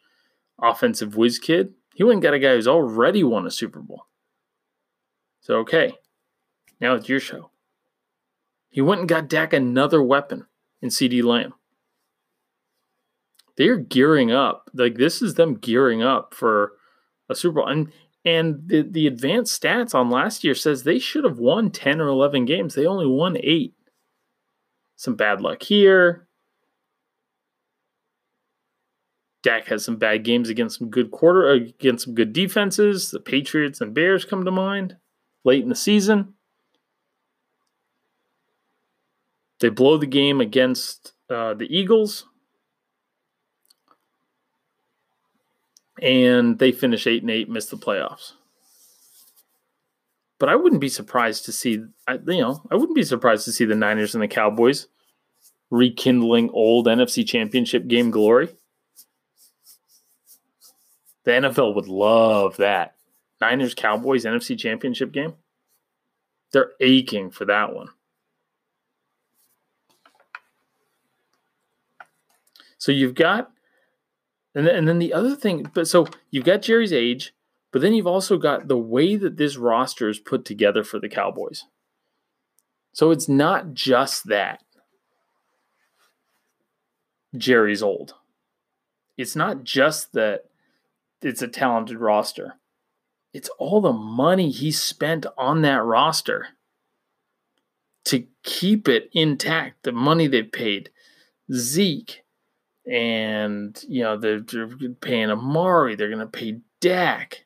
offensive 0.63 1.17
whiz 1.17 1.41
kid. 1.41 1.75
He 1.97 2.05
went 2.05 2.19
and 2.19 2.23
got 2.23 2.35
a 2.35 2.39
guy 2.39 2.55
who's 2.55 2.69
already 2.69 3.25
won 3.25 3.45
a 3.45 3.51
Super 3.51 3.81
Bowl. 3.81 4.05
So 5.41 5.57
okay, 5.57 5.95
now 6.81 6.95
it's 6.95 7.09
your 7.09 7.19
show. 7.19 7.51
He 8.69 8.81
went 8.81 9.01
and 9.01 9.09
got 9.09 9.29
Dak 9.29 9.53
another 9.53 10.01
weapon 10.01 10.47
in 10.81 10.91
CeeDee 10.91 11.25
Lamb. 11.25 11.55
They're 13.57 13.79
gearing 13.79 14.31
up. 14.31 14.71
Like 14.73 14.95
this 14.95 15.23
is 15.23 15.35
them 15.35 15.55
gearing 15.55 16.05
up 16.05 16.35
for 16.35 16.75
a 17.29 17.35
Super 17.35 17.63
Bowl. 17.63 17.69
And 17.69 17.93
and 18.25 18.63
the, 18.67 18.83
the 18.83 19.07
advanced 19.07 19.61
stats 19.61 19.95
on 19.95 20.11
last 20.11 20.45
year 20.45 20.55
says 20.55 20.83
they 20.83 20.99
should 20.99 21.25
have 21.25 21.39
won 21.39 21.71
10 21.71 22.01
or 22.01 22.09
11 22.09 22.45
games. 22.45 22.75
They 22.75 22.87
only 22.87 23.07
won 23.07 23.37
eight. 23.43 23.75
Some 24.97 25.15
bad 25.15 25.41
luck 25.41 25.63
here. 25.63 26.27
Dak 29.43 29.69
has 29.69 29.85
some 29.85 29.97
bad 29.97 30.23
games 30.23 30.51
against 30.51 30.79
some 30.79 30.91
good 30.91 31.11
quarter 31.11 31.49
against 31.49 32.05
some 32.05 32.15
good 32.15 32.35
defenses. 32.35 33.11
The 33.11 33.21
Patriots 33.21 33.81
and 33.81 33.95
Bears 33.95 34.27
come 34.27 34.45
to 34.45 34.51
mind 34.51 34.97
late 35.45 35.63
in 35.63 35.71
the 35.71 35.75
season. 35.75 36.35
They 39.61 39.71
blow 39.71 39.97
the 39.97 40.07
game 40.07 40.43
against 40.43 41.15
uh, 41.31 41.55
the 41.55 41.75
Eagles. 41.75 42.27
And 46.03 46.59
they 46.59 46.73
finish 46.73 47.07
eight 47.07 47.23
and 47.23 47.31
eight, 47.31 47.49
miss 47.49 47.67
the 47.67 47.77
playoffs. 47.77 48.33
But 50.39 50.49
I 50.49 50.57
wouldn't 50.57 50.81
be 50.81 50.89
surprised 50.89 51.45
to 51.45 51.53
see, 51.53 51.73
you 51.73 52.21
know, 52.27 52.63
I 52.71 52.75
wouldn't 52.75 52.97
be 52.97 53.03
surprised 53.03 53.45
to 53.45 53.53
see 53.53 53.67
the 53.67 53.75
Niners 53.75 54.15
and 54.15 54.23
the 54.23 54.29
Cowboys 54.29 54.87
rekindling 55.71 56.51
old 56.51 56.87
NFC 56.87 57.27
Championship 57.27 57.87
game 57.87 58.11
glory. 58.11 58.49
The 61.25 61.33
NFL 61.33 61.75
would 61.75 61.89
love 61.89 62.57
that. 62.57 62.97
Niners 63.41 63.75
Cowboys 63.75 64.25
NFC 64.25 64.59
Championship 64.59 65.13
game. 65.13 65.35
They're 66.53 66.73
aching 66.81 67.31
for 67.31 67.45
that 67.45 67.75
one. 67.75 67.89
So 72.79 72.93
you've 72.93 73.15
got 73.15 73.53
and 74.55 74.67
then, 74.67 74.75
and 74.75 74.89
then 74.89 74.99
the 74.99 75.13
other 75.13 75.37
thing, 75.37 75.71
but 75.75 75.87
so 75.87 76.07
you've 76.31 76.45
got 76.45 76.63
Jerry's 76.63 76.93
age, 76.93 77.35
but 77.73 77.83
then 77.83 77.95
you've 77.95 78.07
also 78.07 78.37
got 78.37 78.69
the 78.69 78.79
way 78.79 79.17
that 79.17 79.37
this 79.37 79.57
roster 79.57 80.09
is 80.09 80.19
put 80.19 80.45
together 80.45 80.83
for 80.83 80.99
the 80.99 81.09
Cowboys. 81.09 81.65
So 82.93 83.11
it's 83.11 83.29
not 83.29 83.75
just 83.75 84.29
that 84.29 84.63
Jerry's 87.37 87.83
old. 87.83 88.15
It's 89.17 89.37
not 89.37 89.63
just 89.63 90.13
that 90.15 90.47
it's 91.23 91.43
a 91.43 91.49
talented 91.49 91.99
roster. 91.99 92.55
It's 93.33 93.51
all 93.59 93.81
the 93.81 93.93
money 93.93 94.51
he 94.51 94.73
spent 94.73 95.27
on 95.39 95.63
that 95.63 95.85
roster 95.85 96.49
to 98.07 98.27
keep 98.43 98.89
it 98.89 99.11
intact. 99.13 99.85
The 99.85 99.93
money 99.93 100.27
they 100.27 100.43
paid 100.43 100.91
Zeke, 101.53 102.25
and 102.87 103.83
you 103.89 104.03
know 104.03 104.17
they're, 104.17 104.41
they're 104.41 104.69
paying 105.01 105.31
Amari. 105.31 105.97
They're 105.97 106.09
going 106.09 106.21
to 106.21 106.27
pay 106.27 106.59
Dak. 106.81 107.45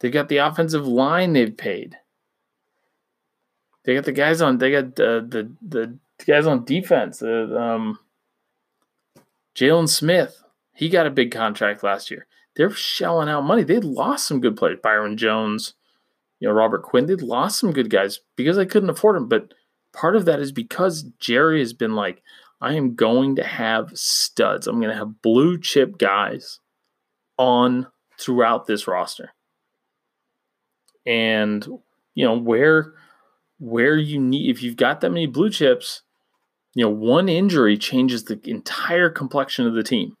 They 0.00 0.10
got 0.10 0.28
the 0.28 0.38
offensive 0.38 0.86
line 0.86 1.32
they've 1.32 1.56
paid. 1.56 1.96
They 3.84 3.94
got 3.94 4.04
the 4.04 4.12
guys 4.12 4.40
on. 4.40 4.58
They 4.58 4.70
got 4.70 4.84
uh, 5.00 5.20
the 5.20 5.50
the 5.66 5.98
guys 6.26 6.46
on 6.46 6.64
defense. 6.64 7.22
Uh, 7.22 7.56
um, 7.56 7.98
Jaylon 9.54 9.88
Smith. 9.88 10.42
He 10.74 10.88
got 10.88 11.06
a 11.06 11.10
big 11.10 11.30
contract 11.30 11.82
last 11.82 12.10
year. 12.10 12.26
They're 12.56 12.70
shelling 12.70 13.28
out 13.28 13.44
money. 13.44 13.62
They 13.62 13.78
lost 13.78 14.26
some 14.26 14.40
good 14.40 14.56
players. 14.56 14.78
Byron 14.82 15.16
Jones, 15.16 15.74
you 16.38 16.48
know 16.48 16.54
Robert 16.54 16.82
Quinn. 16.82 17.06
They 17.06 17.16
lost 17.16 17.58
some 17.58 17.72
good 17.72 17.90
guys 17.90 18.20
because 18.36 18.56
they 18.56 18.66
couldn't 18.66 18.90
afford 18.90 19.16
them. 19.16 19.28
But 19.28 19.52
part 19.92 20.16
of 20.16 20.24
that 20.24 20.40
is 20.40 20.52
because 20.52 21.02
Jerry 21.18 21.60
has 21.60 21.72
been 21.72 21.94
like, 21.94 22.22
I 22.60 22.74
am 22.74 22.94
going 22.94 23.36
to 23.36 23.44
have 23.44 23.90
studs. 23.94 24.66
I'm 24.66 24.80
going 24.80 24.90
to 24.90 24.96
have 24.96 25.22
blue 25.22 25.58
chip 25.58 25.98
guys 25.98 26.60
on 27.38 27.86
throughout 28.18 28.66
this 28.66 28.86
roster. 28.86 29.30
And 31.06 31.66
you 32.14 32.24
know, 32.24 32.36
where 32.36 32.92
where 33.58 33.96
you 33.96 34.18
need 34.18 34.50
if 34.50 34.62
you've 34.62 34.76
got 34.76 35.00
that 35.00 35.10
many 35.10 35.26
blue 35.26 35.50
chips, 35.50 36.02
you 36.74 36.84
know, 36.84 36.90
one 36.90 37.28
injury 37.28 37.78
changes 37.78 38.24
the 38.24 38.38
entire 38.44 39.08
complexion 39.08 39.66
of 39.66 39.74
the 39.74 39.82
team. 39.82 40.14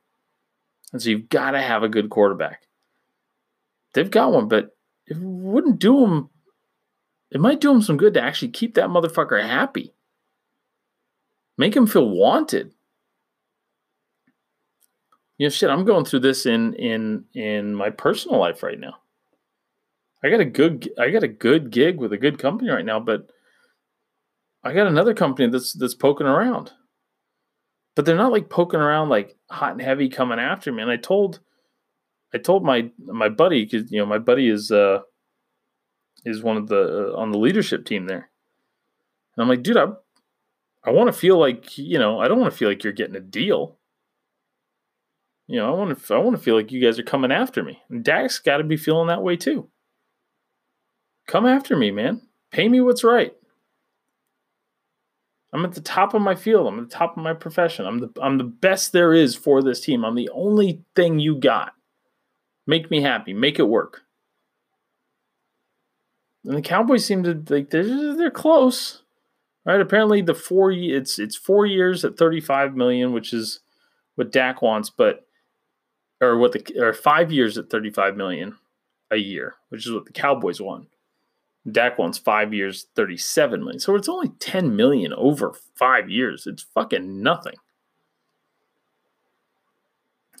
And 0.92 1.02
so 1.02 1.10
you've 1.10 1.28
got 1.28 1.52
to 1.52 1.60
have 1.60 1.82
a 1.82 1.88
good 1.88 2.10
quarterback. 2.10 2.62
They've 3.92 4.10
got 4.10 4.32
one, 4.32 4.48
but 4.48 4.70
it 5.06 5.18
wouldn't 5.18 5.78
do 5.78 6.00
them 6.00 6.30
it 7.30 7.40
might 7.40 7.60
do 7.60 7.68
them 7.68 7.82
some 7.82 7.96
good 7.96 8.14
to 8.14 8.22
actually 8.22 8.48
keep 8.48 8.74
that 8.74 8.88
motherfucker 8.88 9.40
happy. 9.40 9.92
Make 11.60 11.76
him 11.76 11.86
feel 11.86 12.08
wanted. 12.08 12.72
You 15.36 15.44
know, 15.44 15.50
shit, 15.50 15.68
I'm 15.68 15.84
going 15.84 16.06
through 16.06 16.20
this 16.20 16.46
in 16.46 16.72
in 16.72 17.26
in 17.34 17.74
my 17.74 17.90
personal 17.90 18.40
life 18.40 18.62
right 18.62 18.80
now. 18.80 18.94
I 20.24 20.30
got 20.30 20.40
a 20.40 20.46
good 20.46 20.90
I 20.98 21.10
got 21.10 21.22
a 21.22 21.28
good 21.28 21.70
gig 21.70 21.98
with 21.98 22.14
a 22.14 22.16
good 22.16 22.38
company 22.38 22.70
right 22.70 22.86
now, 22.86 22.98
but 22.98 23.30
I 24.64 24.72
got 24.72 24.86
another 24.86 25.12
company 25.12 25.50
that's 25.50 25.74
that's 25.74 25.94
poking 25.94 26.26
around. 26.26 26.72
But 27.94 28.06
they're 28.06 28.16
not 28.16 28.32
like 28.32 28.48
poking 28.48 28.80
around 28.80 29.10
like 29.10 29.36
hot 29.50 29.72
and 29.72 29.82
heavy 29.82 30.08
coming 30.08 30.38
after 30.38 30.72
me. 30.72 30.80
And 30.80 30.90
I 30.90 30.96
told 30.96 31.40
I 32.32 32.38
told 32.38 32.64
my 32.64 32.90
my 33.04 33.28
buddy 33.28 33.66
cuz 33.66 33.92
you 33.92 33.98
know, 33.98 34.06
my 34.06 34.16
buddy 34.16 34.48
is 34.48 34.72
uh 34.72 35.00
is 36.24 36.42
one 36.42 36.56
of 36.56 36.68
the 36.68 37.12
uh, 37.12 37.18
on 37.18 37.32
the 37.32 37.38
leadership 37.38 37.84
team 37.84 38.06
there. 38.06 38.30
And 39.36 39.42
I'm 39.42 39.48
like, 39.48 39.62
dude, 39.62 39.76
I 39.76 39.88
I 40.84 40.90
want 40.90 41.08
to 41.08 41.12
feel 41.12 41.38
like, 41.38 41.76
you 41.76 41.98
know, 41.98 42.20
I 42.20 42.28
don't 42.28 42.40
want 42.40 42.52
to 42.52 42.56
feel 42.56 42.68
like 42.68 42.82
you're 42.82 42.92
getting 42.92 43.16
a 43.16 43.20
deal. 43.20 43.76
You 45.46 45.56
know, 45.56 45.66
I 45.66 45.76
want 45.76 46.06
to 46.06 46.14
I 46.14 46.18
want 46.18 46.36
to 46.36 46.42
feel 46.42 46.54
like 46.54 46.72
you 46.72 46.80
guys 46.80 46.98
are 46.98 47.04
coming 47.04 47.32
after 47.32 47.62
me. 47.62 47.82
And 47.90 48.04
Dak's 48.04 48.38
got 48.38 48.58
to 48.58 48.64
be 48.64 48.76
feeling 48.76 49.08
that 49.08 49.22
way 49.22 49.36
too. 49.36 49.68
Come 51.26 51.46
after 51.46 51.76
me, 51.76 51.90
man. 51.90 52.22
Pay 52.50 52.68
me 52.68 52.80
what's 52.80 53.04
right. 53.04 53.34
I'm 55.52 55.64
at 55.64 55.74
the 55.74 55.80
top 55.80 56.14
of 56.14 56.22
my 56.22 56.34
field. 56.34 56.66
I'm 56.66 56.78
at 56.78 56.88
the 56.88 56.94
top 56.94 57.16
of 57.16 57.22
my 57.22 57.34
profession. 57.34 57.84
I'm 57.84 57.98
the 57.98 58.10
I'm 58.22 58.38
the 58.38 58.44
best 58.44 58.92
there 58.92 59.12
is 59.12 59.34
for 59.34 59.62
this 59.62 59.80
team. 59.80 60.04
I'm 60.04 60.14
the 60.14 60.30
only 60.32 60.82
thing 60.94 61.18
you 61.18 61.36
got. 61.36 61.72
Make 62.66 62.90
me 62.90 63.02
happy. 63.02 63.32
Make 63.32 63.58
it 63.58 63.64
work. 63.64 64.02
And 66.44 66.56
the 66.56 66.62
Cowboys 66.62 67.04
seem 67.04 67.24
to 67.24 67.42
like 67.52 67.70
they're 67.70 68.14
they're 68.16 68.30
close, 68.30 69.02
right? 69.64 69.80
Apparently 69.80 70.22
the 70.22 70.34
four 70.34 70.72
it's 70.72 71.18
it's 71.18 71.36
four 71.36 71.66
years 71.66 72.04
at 72.04 72.16
35 72.16 72.74
million, 72.74 73.12
which 73.12 73.32
is 73.32 73.60
what 74.14 74.32
Dak 74.32 74.62
wants, 74.62 74.90
but 74.90 75.26
or 76.20 76.36
what 76.36 76.52
the 76.52 76.80
or 76.80 76.92
five 76.92 77.32
years 77.32 77.56
at 77.58 77.70
35 77.70 78.16
million 78.16 78.56
a 79.10 79.16
year, 79.16 79.56
which 79.68 79.86
is 79.86 79.92
what 79.92 80.04
the 80.04 80.12
Cowboys 80.12 80.60
want. 80.60 80.88
Dak 81.70 81.98
wants 81.98 82.18
five 82.18 82.54
years, 82.54 82.86
37 82.96 83.60
million. 83.60 83.80
So 83.80 83.94
it's 83.94 84.08
only 84.08 84.30
10 84.38 84.76
million 84.76 85.12
over 85.12 85.52
five 85.74 86.08
years. 86.08 86.46
It's 86.46 86.62
fucking 86.62 87.22
nothing. 87.22 87.56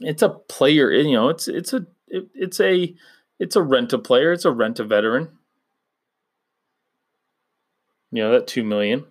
It's 0.00 0.22
a 0.22 0.30
player, 0.30 0.90
you 0.90 1.12
know, 1.12 1.28
it's 1.28 1.46
it's 1.46 1.74
a 1.74 1.86
it, 2.08 2.28
it's 2.34 2.58
a 2.58 2.94
it's 3.38 3.56
a 3.56 3.62
rent 3.62 3.92
a 3.92 3.98
player, 3.98 4.32
it's 4.32 4.46
a 4.46 4.50
rent 4.50 4.80
a 4.80 4.84
veteran. 4.84 5.28
You 8.12 8.22
know, 8.22 8.32
that 8.32 8.46
two 8.46 8.64
million. 8.64 9.04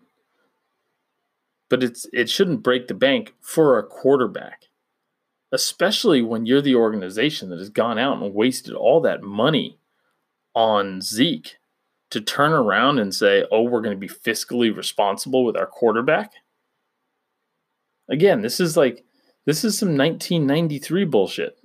But 1.70 1.84
it's 1.84 2.08
it 2.12 2.30
shouldn't 2.30 2.64
break 2.64 2.88
the 2.88 2.94
bank 2.94 3.36
for 3.42 3.78
a 3.78 3.84
quarterback. 3.84 4.66
Especially 5.52 6.22
when 6.22 6.46
you're 6.46 6.62
the 6.62 6.76
organization 6.76 7.50
that 7.50 7.60
has 7.60 7.70
gone 7.70 7.98
out 7.98 8.22
and 8.22 8.34
wasted 8.34 8.76
all 8.76 9.02
that 9.02 9.24
money 9.24 9.80
on 10.54 11.02
Zeke 11.02 11.58
to 12.12 12.22
turn 12.22 12.52
around 12.52 13.00
and 13.00 13.14
say, 13.14 13.46
oh, 13.52 13.64
we're 13.64 13.82
going 13.82 13.96
to 13.96 14.00
be 14.00 14.08
fiscally 14.08 14.76
responsible 14.76 15.44
with 15.44 15.56
our 15.56 15.68
quarterback. 15.68 16.34
Again, 18.10 18.42
this 18.42 18.60
is 18.60 18.76
like, 18.76 19.04
this 19.46 19.64
is 19.64 19.78
some 19.78 19.90
1993 19.90 21.06
bullshit. 21.06 21.59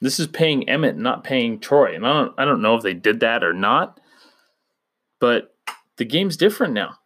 This 0.00 0.20
is 0.20 0.26
paying 0.26 0.68
Emmett, 0.68 0.96
not 0.96 1.24
paying 1.24 1.58
Troy. 1.58 1.94
And 1.94 2.06
I 2.06 2.12
don't, 2.12 2.34
I 2.38 2.44
don't 2.44 2.62
know 2.62 2.74
if 2.74 2.82
they 2.82 2.94
did 2.94 3.20
that 3.20 3.42
or 3.42 3.52
not, 3.52 3.98
but 5.18 5.54
the 5.96 6.04
game's 6.04 6.36
different 6.36 6.74
now. 6.74 6.98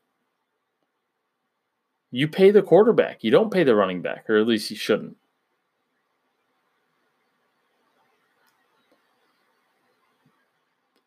You 2.10 2.26
pay 2.26 2.50
the 2.50 2.62
quarterback, 2.62 3.22
you 3.22 3.30
don't 3.30 3.52
pay 3.52 3.62
the 3.62 3.76
running 3.76 4.02
back, 4.02 4.28
or 4.28 4.36
at 4.36 4.46
least 4.46 4.70
you 4.70 4.76
shouldn't. 4.76 5.16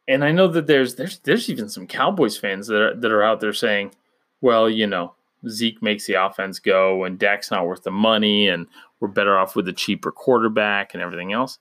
and 0.08 0.24
I 0.24 0.32
know 0.32 0.48
that 0.48 0.68
there's 0.68 0.96
there's 0.96 1.20
there's 1.20 1.50
even 1.50 1.70
some 1.70 1.88
Cowboys 1.88 2.38
fans 2.38 2.68
that 2.68 2.82
are 2.82 2.96
that 2.96 3.12
are 3.12 3.24
out 3.24 3.40
there 3.40 3.54
saying, 3.54 3.94
well, 4.42 4.70
you 4.70 4.88
know, 4.88 5.16
Zeke 5.48 5.82
makes 5.82 6.06
the 6.06 6.14
offense 6.14 6.60
go, 6.60 7.04
and 7.04 7.18
Dak's 7.18 7.52
not 7.52 7.66
worth 7.66 7.84
the 7.84 7.92
money, 7.92 8.48
and 8.48 8.68
we're 9.00 9.08
better 9.08 9.38
off 9.38 9.56
with 9.56 9.68
a 9.68 9.74
cheaper 9.74 10.12
quarterback 10.12 10.94
and 10.94 11.02
everything 11.02 11.34
else. 11.34 11.60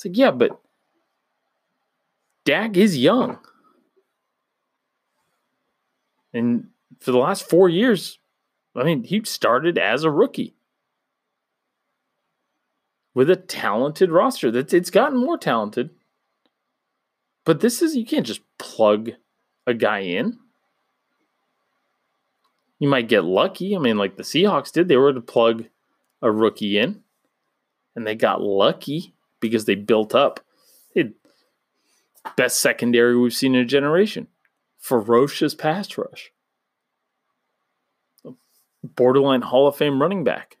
It's 0.00 0.04
like, 0.06 0.16
yeah, 0.16 0.30
but 0.30 0.58
Dak 2.44 2.76
is 2.76 2.96
young, 2.96 3.38
and 6.32 6.68
for 7.00 7.12
the 7.12 7.18
last 7.18 7.48
four 7.48 7.68
years, 7.68 8.18
I 8.74 8.82
mean, 8.82 9.04
he 9.04 9.22
started 9.24 9.76
as 9.76 10.04
a 10.04 10.10
rookie 10.10 10.54
with 13.12 13.28
a 13.28 13.36
talented 13.36 14.10
roster. 14.10 14.50
That 14.50 14.72
it's 14.72 14.90
gotten 14.90 15.18
more 15.18 15.36
talented 15.36 15.90
but 17.44 17.60
this 17.60 17.82
is, 17.82 17.96
you 17.96 18.04
can't 18.04 18.26
just 18.26 18.42
plug 18.58 19.10
a 19.66 19.74
guy 19.74 20.00
in. 20.00 20.38
You 22.78 22.88
might 22.88 23.08
get 23.08 23.24
lucky. 23.24 23.74
I 23.74 23.78
mean, 23.78 23.98
like 23.98 24.16
the 24.16 24.22
Seahawks 24.22 24.72
did, 24.72 24.88
they 24.88 24.96
were 24.96 25.12
to 25.12 25.20
plug 25.20 25.64
a 26.22 26.30
rookie 26.30 26.78
in, 26.78 27.02
and 27.94 28.06
they 28.06 28.14
got 28.14 28.40
lucky 28.40 29.14
because 29.40 29.64
they 29.64 29.74
built 29.74 30.14
up. 30.14 30.40
They 30.94 31.12
best 32.36 32.60
secondary 32.60 33.16
we've 33.16 33.34
seen 33.34 33.54
in 33.54 33.62
a 33.62 33.66
generation. 33.66 34.28
Ferocious 34.78 35.54
pass 35.54 35.96
rush. 35.96 36.32
Borderline 38.82 39.42
Hall 39.42 39.66
of 39.66 39.76
Fame 39.76 40.00
running 40.00 40.24
back. 40.24 40.56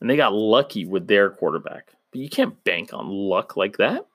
And 0.00 0.10
they 0.10 0.16
got 0.16 0.32
lucky 0.32 0.84
with 0.84 1.06
their 1.06 1.30
quarterback. 1.30 1.92
But 2.10 2.20
you 2.20 2.28
can't 2.28 2.62
bank 2.64 2.92
on 2.92 3.08
luck 3.08 3.56
like 3.56 3.76
that 3.76 4.06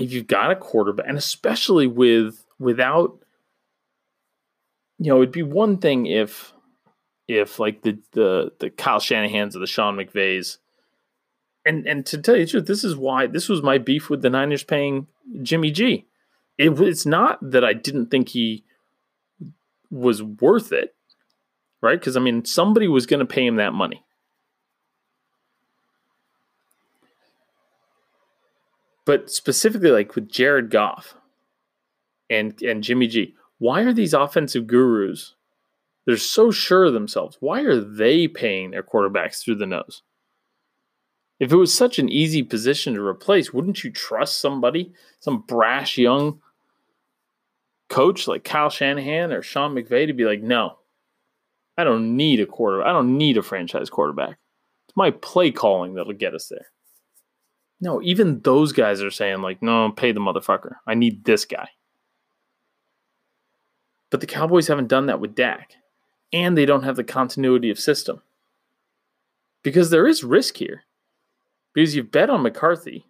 if 0.00 0.12
you've 0.12 0.26
got 0.26 0.50
a 0.50 0.56
quarterback, 0.56 1.06
and 1.08 1.18
especially 1.18 1.86
with 1.86 2.44
without, 2.58 3.18
you 4.98 5.10
know, 5.10 5.18
it'd 5.18 5.32
be 5.32 5.42
one 5.42 5.78
thing 5.78 6.06
if 6.06 6.52
if 7.28 7.58
like 7.58 7.82
the 7.82 7.98
the 8.12 8.52
the 8.58 8.70
Kyle 8.70 8.98
Shanahan's 8.98 9.54
or 9.54 9.60
the 9.60 9.66
Sean 9.66 9.96
McVays, 9.96 10.56
and 11.64 11.86
and 11.86 12.04
to 12.06 12.18
tell 12.18 12.36
you 12.36 12.46
the 12.46 12.50
truth, 12.50 12.66
this 12.66 12.82
is 12.82 12.96
why 12.96 13.26
this 13.26 13.48
was 13.48 13.62
my 13.62 13.76
beef 13.76 14.08
with 14.08 14.22
the 14.22 14.30
Niners 14.30 14.64
paying 14.64 15.06
Jimmy 15.42 15.70
G. 15.70 16.06
It, 16.56 16.80
it's 16.80 17.06
not 17.06 17.38
that 17.42 17.64
I 17.64 17.74
didn't 17.74 18.06
think 18.06 18.30
he 18.30 18.64
was 19.90 20.22
worth 20.22 20.72
it, 20.72 20.94
right? 21.82 22.00
Because 22.00 22.16
I 22.16 22.20
mean, 22.20 22.46
somebody 22.46 22.88
was 22.88 23.06
going 23.06 23.20
to 23.20 23.26
pay 23.26 23.46
him 23.46 23.56
that 23.56 23.74
money. 23.74 24.02
But 29.04 29.30
specifically, 29.30 29.90
like 29.90 30.14
with 30.14 30.30
Jared 30.30 30.70
Goff 30.70 31.14
and 32.30 32.60
and 32.62 32.82
Jimmy 32.82 33.06
G, 33.06 33.34
why 33.58 33.82
are 33.82 33.92
these 33.92 34.14
offensive 34.14 34.66
gurus? 34.66 35.34
They're 36.08 36.16
so 36.16 36.50
sure 36.50 36.86
of 36.86 36.94
themselves. 36.94 37.36
Why 37.38 37.60
are 37.60 37.78
they 37.78 38.28
paying 38.28 38.70
their 38.70 38.82
quarterbacks 38.82 39.44
through 39.44 39.56
the 39.56 39.66
nose? 39.66 40.00
If 41.38 41.52
it 41.52 41.56
was 41.56 41.74
such 41.74 41.98
an 41.98 42.08
easy 42.08 42.42
position 42.42 42.94
to 42.94 43.02
replace, 43.02 43.52
wouldn't 43.52 43.84
you 43.84 43.90
trust 43.90 44.40
somebody, 44.40 44.94
some 45.20 45.44
brash 45.46 45.98
young 45.98 46.40
coach 47.90 48.26
like 48.26 48.42
Kyle 48.42 48.70
Shanahan 48.70 49.32
or 49.32 49.42
Sean 49.42 49.74
McVay 49.74 50.06
to 50.06 50.14
be 50.14 50.24
like, 50.24 50.40
no, 50.40 50.78
I 51.76 51.84
don't 51.84 52.16
need 52.16 52.40
a 52.40 52.46
quarter. 52.46 52.82
I 52.82 52.92
don't 52.94 53.18
need 53.18 53.36
a 53.36 53.42
franchise 53.42 53.90
quarterback. 53.90 54.38
It's 54.88 54.96
my 54.96 55.10
play 55.10 55.50
calling 55.50 55.92
that'll 55.92 56.14
get 56.14 56.34
us 56.34 56.48
there. 56.48 56.68
No, 57.82 58.00
even 58.00 58.40
those 58.40 58.72
guys 58.72 59.02
are 59.02 59.10
saying, 59.10 59.42
like, 59.42 59.60
no, 59.60 59.92
pay 59.92 60.12
the 60.12 60.20
motherfucker. 60.20 60.76
I 60.86 60.94
need 60.94 61.26
this 61.26 61.44
guy. 61.44 61.68
But 64.10 64.22
the 64.22 64.26
Cowboys 64.26 64.68
haven't 64.68 64.88
done 64.88 65.04
that 65.04 65.20
with 65.20 65.34
Dak. 65.34 65.74
And 66.32 66.56
they 66.56 66.66
don't 66.66 66.82
have 66.82 66.96
the 66.96 67.04
continuity 67.04 67.70
of 67.70 67.78
system. 67.78 68.22
Because 69.62 69.90
there 69.90 70.06
is 70.06 70.24
risk 70.24 70.58
here. 70.58 70.82
Because 71.74 71.94
you've 71.94 72.10
bet 72.10 72.30
on 72.30 72.42
McCarthy. 72.42 73.06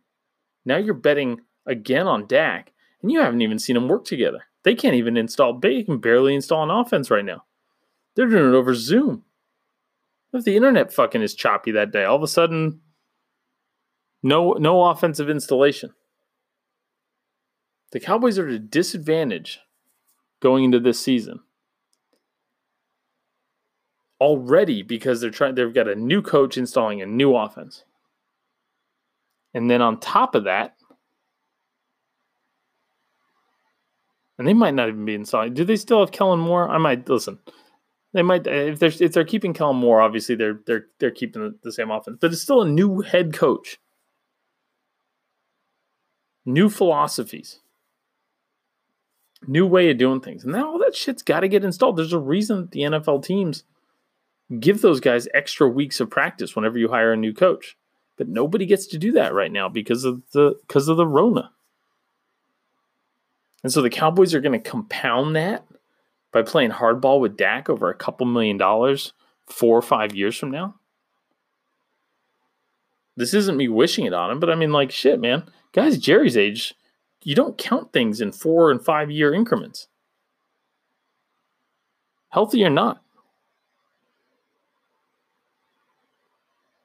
Now 0.65 0.77
you're 0.77 0.95
betting 0.95 1.41
again 1.67 2.07
on 2.07 2.27
Dak, 2.27 2.73
and 3.03 3.11
you 3.11 3.21
haven't 3.21 3.43
even 3.43 3.59
seen 3.59 3.75
them 3.75 3.89
work 3.89 4.05
together. 4.05 4.45
They 4.65 4.75
can't 4.75 4.97
even 4.97 5.17
install. 5.17 5.59
They 5.59 5.83
can 5.83 5.99
barely 5.99 6.35
install 6.35 6.63
an 6.63 6.71
offense 6.71 7.11
right 7.11 7.25
now. 7.25 7.45
They're 8.15 8.27
doing 8.27 8.53
it 8.53 8.57
over 8.57 8.75
Zoom. 8.75 9.25
If 10.33 10.45
the 10.45 10.57
internet 10.57 10.93
fucking 10.93 11.23
is 11.23 11.35
choppy 11.35 11.71
that 11.73 11.93
day, 11.93 12.05
all 12.05 12.17
of 12.17 12.23
a 12.23 12.29
sudden, 12.29 12.81
no 14.23 14.53
no 14.55 14.85
offensive 14.85 15.31
installation. 15.31 15.95
The 17.93 18.01
Cowboys 18.01 18.39
are 18.39 18.47
at 18.47 18.55
a 18.55 18.59
disadvantage 18.59 19.61
going 20.41 20.65
into 20.65 20.81
this 20.81 21.01
season 21.01 21.41
already 24.21 24.83
because 24.83 25.21
they're 25.21 25.31
trying 25.31 25.55
they've 25.55 25.73
got 25.73 25.89
a 25.89 25.95
new 25.95 26.23
coach 26.23 26.57
installing 26.57 27.01
a 27.03 27.07
new 27.07 27.35
offense. 27.37 27.85
And 29.55 29.71
then 29.71 29.81
on 29.81 30.01
top 30.01 30.35
of 30.35 30.45
that, 30.45 30.75
and 34.39 34.47
they 34.47 34.55
might 34.55 34.75
not 34.75 34.89
even 34.89 35.05
be 35.05 35.15
installing. 35.15 35.55
Do 35.55 35.65
they 35.65 35.77
still 35.77 36.01
have 36.01 36.13
Kellen 36.13 36.39
Moore? 36.39 36.69
I 36.69 36.79
might 36.79 37.09
listen. 37.09 37.39
They 38.13 38.23
might 38.23 38.47
if 38.47 38.79
they're 38.79 38.93
if 39.01 39.13
they're 39.13 39.25
keeping 39.25 39.53
Kellen 39.53 39.77
Moore, 39.77 40.01
obviously 40.01 40.35
they're 40.35 40.61
they're 40.67 40.87
they're 40.99 41.11
keeping 41.11 41.43
the, 41.43 41.59
the 41.63 41.73
same 41.73 41.91
offense, 41.91 42.19
but 42.21 42.33
it's 42.33 42.41
still 42.41 42.63
a 42.63 42.69
new 42.69 43.01
head 43.01 43.33
coach, 43.33 43.79
new 46.47 46.71
philosophies, 46.71 47.61
new 49.47 49.67
way 49.67 49.91
of 49.91 49.99
doing 49.99 50.21
things, 50.21 50.45
and 50.45 50.53
now 50.53 50.73
all 50.73 50.79
that 50.79 50.97
shit's 50.97 51.23
got 51.23 51.41
to 51.41 51.49
get 51.49 51.65
installed. 51.65 51.97
There's 51.97 52.13
a 52.13 52.19
reason 52.19 52.69
the 52.71 52.81
NFL 52.81 53.25
teams 53.25 53.65
give 54.61 54.81
those 54.81 55.01
guys 55.01 55.29
extra 55.35 55.69
weeks 55.69 56.01
of 56.01 56.11
practice 56.11 56.57
whenever 56.57 56.79
you 56.79 56.89
hire 56.89 57.13
a 57.13 57.17
new 57.17 57.33
coach, 57.33 57.77
but 58.17 58.29
nobody 58.29 58.67
gets 58.67 58.87
to 58.89 58.99
do 58.99 59.13
that 59.13 59.35
right 59.35 59.53
now 59.53 59.69
because 59.69 60.05
of 60.05 60.23
the 60.33 60.57
because 60.67 60.89
of 60.89 60.97
the 60.97 61.07
Rona. 61.07 61.51
And 63.63 63.73
so 63.73 63.83
the 63.83 63.91
Cowboys 63.91 64.35
are 64.35 64.41
going 64.41 64.61
to 64.61 64.71
compound 64.71 65.35
that 65.37 65.67
by 66.33 66.43
playing 66.43 66.71
hardball 66.71 67.21
with 67.21 67.37
Dak 67.37 67.69
over 67.69 67.91
a 67.91 67.95
couple 67.95 68.27
million 68.27 68.57
dollars 68.57 69.13
four 69.47 69.77
or 69.77 69.83
five 69.83 70.15
years 70.15 70.37
from 70.37 70.51
now. 70.51 70.77
This 73.17 73.35
isn't 73.35 73.57
me 73.57 73.67
wishing 73.67 74.05
it 74.05 74.13
on 74.13 74.31
him, 74.31 74.39
but 74.39 74.51
I 74.51 74.55
mean, 74.55 74.71
like, 74.71 74.93
shit, 74.93 75.21
man. 75.21 75.45
Guys, 75.73 75.99
Jerry's 75.99 76.37
age, 76.37 76.75
you 77.25 77.35
don't 77.35 77.59
count 77.59 77.93
things 77.93 78.21
in 78.21 78.31
four 78.31 78.71
and 78.71 78.83
five 78.83 79.11
year 79.11 79.35
increments. 79.35 79.89
Healthy 82.29 82.65
or 82.65 82.71
not. 82.71 83.03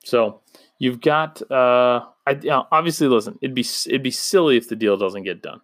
So 0.03 0.41
you've 0.79 1.01
got, 1.01 1.41
uh, 1.51 2.05
I, 2.27 2.39
obviously, 2.71 3.07
listen, 3.07 3.37
it'd 3.41 3.55
be 3.55 3.65
it'd 3.87 4.03
be 4.03 4.11
silly 4.11 4.57
if 4.57 4.69
the 4.69 4.75
deal 4.75 4.97
doesn't 4.97 5.23
get 5.23 5.41
done 5.41 5.61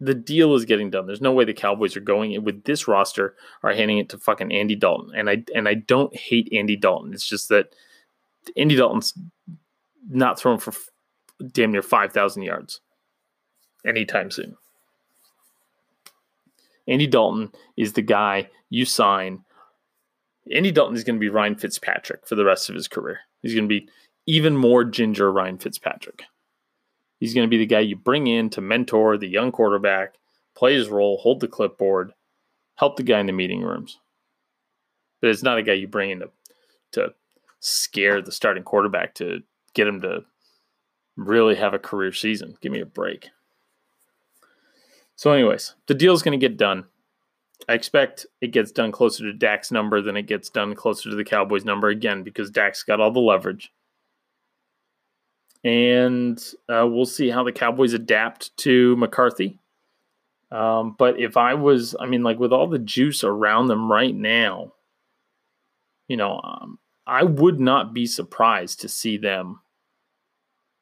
the 0.00 0.14
deal 0.14 0.54
is 0.54 0.64
getting 0.64 0.90
done. 0.90 1.06
There's 1.06 1.20
no 1.20 1.32
way 1.32 1.44
the 1.44 1.54
Cowboys 1.54 1.96
are 1.96 2.00
going 2.00 2.42
with 2.44 2.64
this 2.64 2.88
roster 2.88 3.36
are 3.62 3.72
handing 3.72 3.98
it 3.98 4.08
to 4.10 4.18
fucking 4.18 4.52
Andy 4.52 4.74
Dalton. 4.74 5.12
And 5.14 5.30
I 5.30 5.44
and 5.54 5.68
I 5.68 5.74
don't 5.74 6.14
hate 6.16 6.48
Andy 6.52 6.76
Dalton. 6.76 7.12
It's 7.14 7.26
just 7.26 7.48
that 7.48 7.74
Andy 8.56 8.76
Dalton's 8.76 9.14
not 10.08 10.38
throwing 10.38 10.58
for 10.58 10.74
damn 11.52 11.72
near 11.72 11.82
5,000 11.82 12.42
yards 12.42 12.80
anytime 13.86 14.30
soon. 14.30 14.56
Andy 16.86 17.06
Dalton 17.06 17.50
is 17.76 17.94
the 17.94 18.02
guy 18.02 18.50
you 18.68 18.84
sign. 18.84 19.43
Andy 20.52 20.70
Dalton 20.70 20.96
is 20.96 21.04
going 21.04 21.16
to 21.16 21.20
be 21.20 21.28
Ryan 21.28 21.54
Fitzpatrick 21.54 22.26
for 22.26 22.34
the 22.34 22.44
rest 22.44 22.68
of 22.68 22.74
his 22.74 22.88
career. 22.88 23.20
He's 23.42 23.54
going 23.54 23.68
to 23.68 23.80
be 23.80 23.88
even 24.26 24.56
more 24.56 24.84
ginger 24.84 25.32
Ryan 25.32 25.58
Fitzpatrick. 25.58 26.24
He's 27.18 27.34
going 27.34 27.46
to 27.46 27.50
be 27.50 27.58
the 27.58 27.66
guy 27.66 27.80
you 27.80 27.96
bring 27.96 28.26
in 28.26 28.50
to 28.50 28.60
mentor 28.60 29.16
the 29.16 29.28
young 29.28 29.52
quarterback, 29.52 30.16
play 30.54 30.74
his 30.74 30.88
role, 30.88 31.18
hold 31.18 31.40
the 31.40 31.48
clipboard, 31.48 32.12
help 32.76 32.96
the 32.96 33.02
guy 33.02 33.20
in 33.20 33.26
the 33.26 33.32
meeting 33.32 33.62
rooms. 33.62 33.98
But 35.20 35.30
it's 35.30 35.42
not 35.42 35.58
a 35.58 35.62
guy 35.62 35.72
you 35.74 35.88
bring 35.88 36.10
in 36.10 36.20
to, 36.20 36.30
to 36.92 37.14
scare 37.60 38.20
the 38.20 38.32
starting 38.32 38.62
quarterback 38.62 39.14
to 39.14 39.42
get 39.72 39.86
him 39.86 40.02
to 40.02 40.24
really 41.16 41.54
have 41.54 41.72
a 41.72 41.78
career 41.78 42.12
season. 42.12 42.56
Give 42.60 42.72
me 42.72 42.80
a 42.80 42.86
break. 42.86 43.30
So, 45.16 45.30
anyways, 45.30 45.74
the 45.86 45.94
deal's 45.94 46.22
going 46.22 46.38
to 46.38 46.48
get 46.48 46.58
done. 46.58 46.86
I 47.68 47.74
expect 47.74 48.26
it 48.40 48.48
gets 48.48 48.72
done 48.72 48.92
closer 48.92 49.24
to 49.24 49.32
Dak's 49.32 49.70
number 49.70 50.02
than 50.02 50.16
it 50.16 50.26
gets 50.26 50.50
done 50.50 50.74
closer 50.74 51.10
to 51.10 51.16
the 51.16 51.24
Cowboys' 51.24 51.64
number 51.64 51.88
again 51.88 52.22
because 52.22 52.50
Dak's 52.50 52.82
got 52.82 53.00
all 53.00 53.10
the 53.10 53.20
leverage 53.20 53.72
and 55.64 56.38
uh, 56.68 56.86
we'll 56.86 57.06
see 57.06 57.30
how 57.30 57.42
the 57.42 57.52
Cowboys 57.52 57.94
adapt 57.94 58.54
to 58.58 58.94
McCarthy. 58.96 59.58
Um, 60.52 60.94
but 60.98 61.18
if 61.18 61.36
I 61.36 61.54
was, 61.54 61.96
I 61.98 62.06
mean, 62.06 62.22
like 62.22 62.38
with 62.38 62.52
all 62.52 62.68
the 62.68 62.78
juice 62.78 63.24
around 63.24 63.68
them 63.68 63.90
right 63.90 64.14
now, 64.14 64.74
you 66.06 66.18
know, 66.18 66.40
um, 66.44 66.78
I 67.06 67.24
would 67.24 67.58
not 67.58 67.94
be 67.94 68.06
surprised 68.06 68.82
to 68.82 68.88
see 68.88 69.16
them 69.16 69.60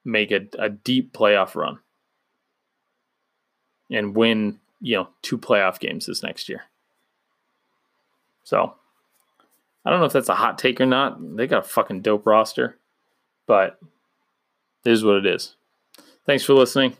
make 0.05 0.33
a, 0.33 0.49
a 0.59 0.69
deep 0.69 1.13
playoff 1.13 1.55
run 1.55 1.79
and 3.89 4.17
win, 4.17 4.59
you 4.83 4.97
know, 4.97 5.09
two 5.23 5.39
playoff 5.39 5.79
games 5.79 6.07
this 6.07 6.23
next 6.23 6.49
year. 6.49 6.65
So 8.43 8.75
I 9.85 9.91
don't 9.91 10.01
know 10.01 10.07
if 10.07 10.13
that's 10.13 10.29
a 10.29 10.35
hot 10.35 10.59
take 10.59 10.81
or 10.81 10.87
not. 10.87 11.37
They 11.37 11.47
got 11.47 11.65
a 11.65 11.69
fucking 11.69 12.03
dope 12.03 12.27
roster, 12.27 12.79
but 13.47 13.79
it 14.85 14.91
is 14.91 15.05
what 15.05 15.17
it 15.17 15.27
is. 15.27 15.55
Thanks 16.27 16.45
for 16.45 16.55
listening. 16.55 16.97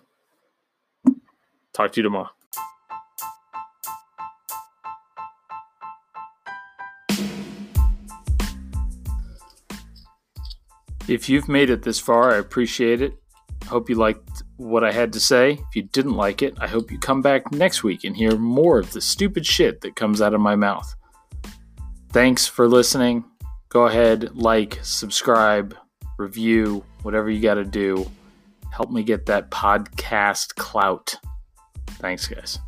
Talk 1.73 1.93
to 1.93 2.01
you 2.01 2.05
tomorrow. 2.05 2.31
If 11.09 11.29
you've 11.29 11.49
made 11.49 11.69
it 11.69 11.83
this 11.83 11.99
far, 11.99 12.33
I 12.33 12.37
appreciate 12.37 13.03
it. 13.03 13.15
Hope 13.67 13.91
you 13.91 13.97
liked 13.97 14.45
what 14.63 14.85
I 14.85 14.93
had 14.93 15.13
to 15.15 15.21
say. 15.21 15.53
If 15.53 15.77
you 15.77 15.83
didn't 15.83 16.15
like 16.15 16.43
it, 16.43 16.55
I 16.61 16.69
hope 16.69 16.91
you 16.91 16.99
come 16.99 17.21
back 17.21 17.53
next 17.53 17.83
week 17.83 18.05
and 18.05 18.17
hear 18.17 18.37
more 18.37 18.79
of 18.79 18.93
the 18.93 19.01
stupid 19.01 19.45
shit 19.45 19.81
that 19.81 19.97
comes 19.97 20.23
out 20.23 20.35
of 20.35 20.41
my 20.41 20.57
mouth. 20.57 20.95
Thanks 22.11 22.47
for 22.47 22.69
listening. 22.69 23.25
Go 23.69 23.87
ahead, 23.87 24.37
like, 24.37 24.79
subscribe, 24.83 25.77
review, 26.19 26.85
whatever 27.03 27.31
you 27.31 27.41
got 27.41 27.55
to 27.55 27.65
do. 27.65 28.11
Help 28.73 28.91
me 28.91 29.03
get 29.03 29.27
that 29.27 29.51
podcast 29.51 30.55
clout. 30.55 31.17
Thanks, 31.87 32.27
guys. 32.27 32.59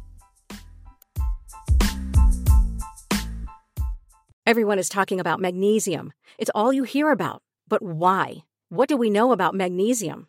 Everyone 4.47 4.79
is 4.79 4.89
talking 4.89 5.21
about 5.21 5.41
magnesium. 5.41 6.13
It's 6.37 6.51
all 6.55 6.73
you 6.73 6.83
hear 6.83 7.11
about. 7.11 7.43
But 7.69 7.83
why? 7.83 8.45
What 8.69 8.89
do 8.89 8.97
we 8.97 9.09
know 9.09 9.33
about 9.33 9.55
magnesium? 9.55 10.29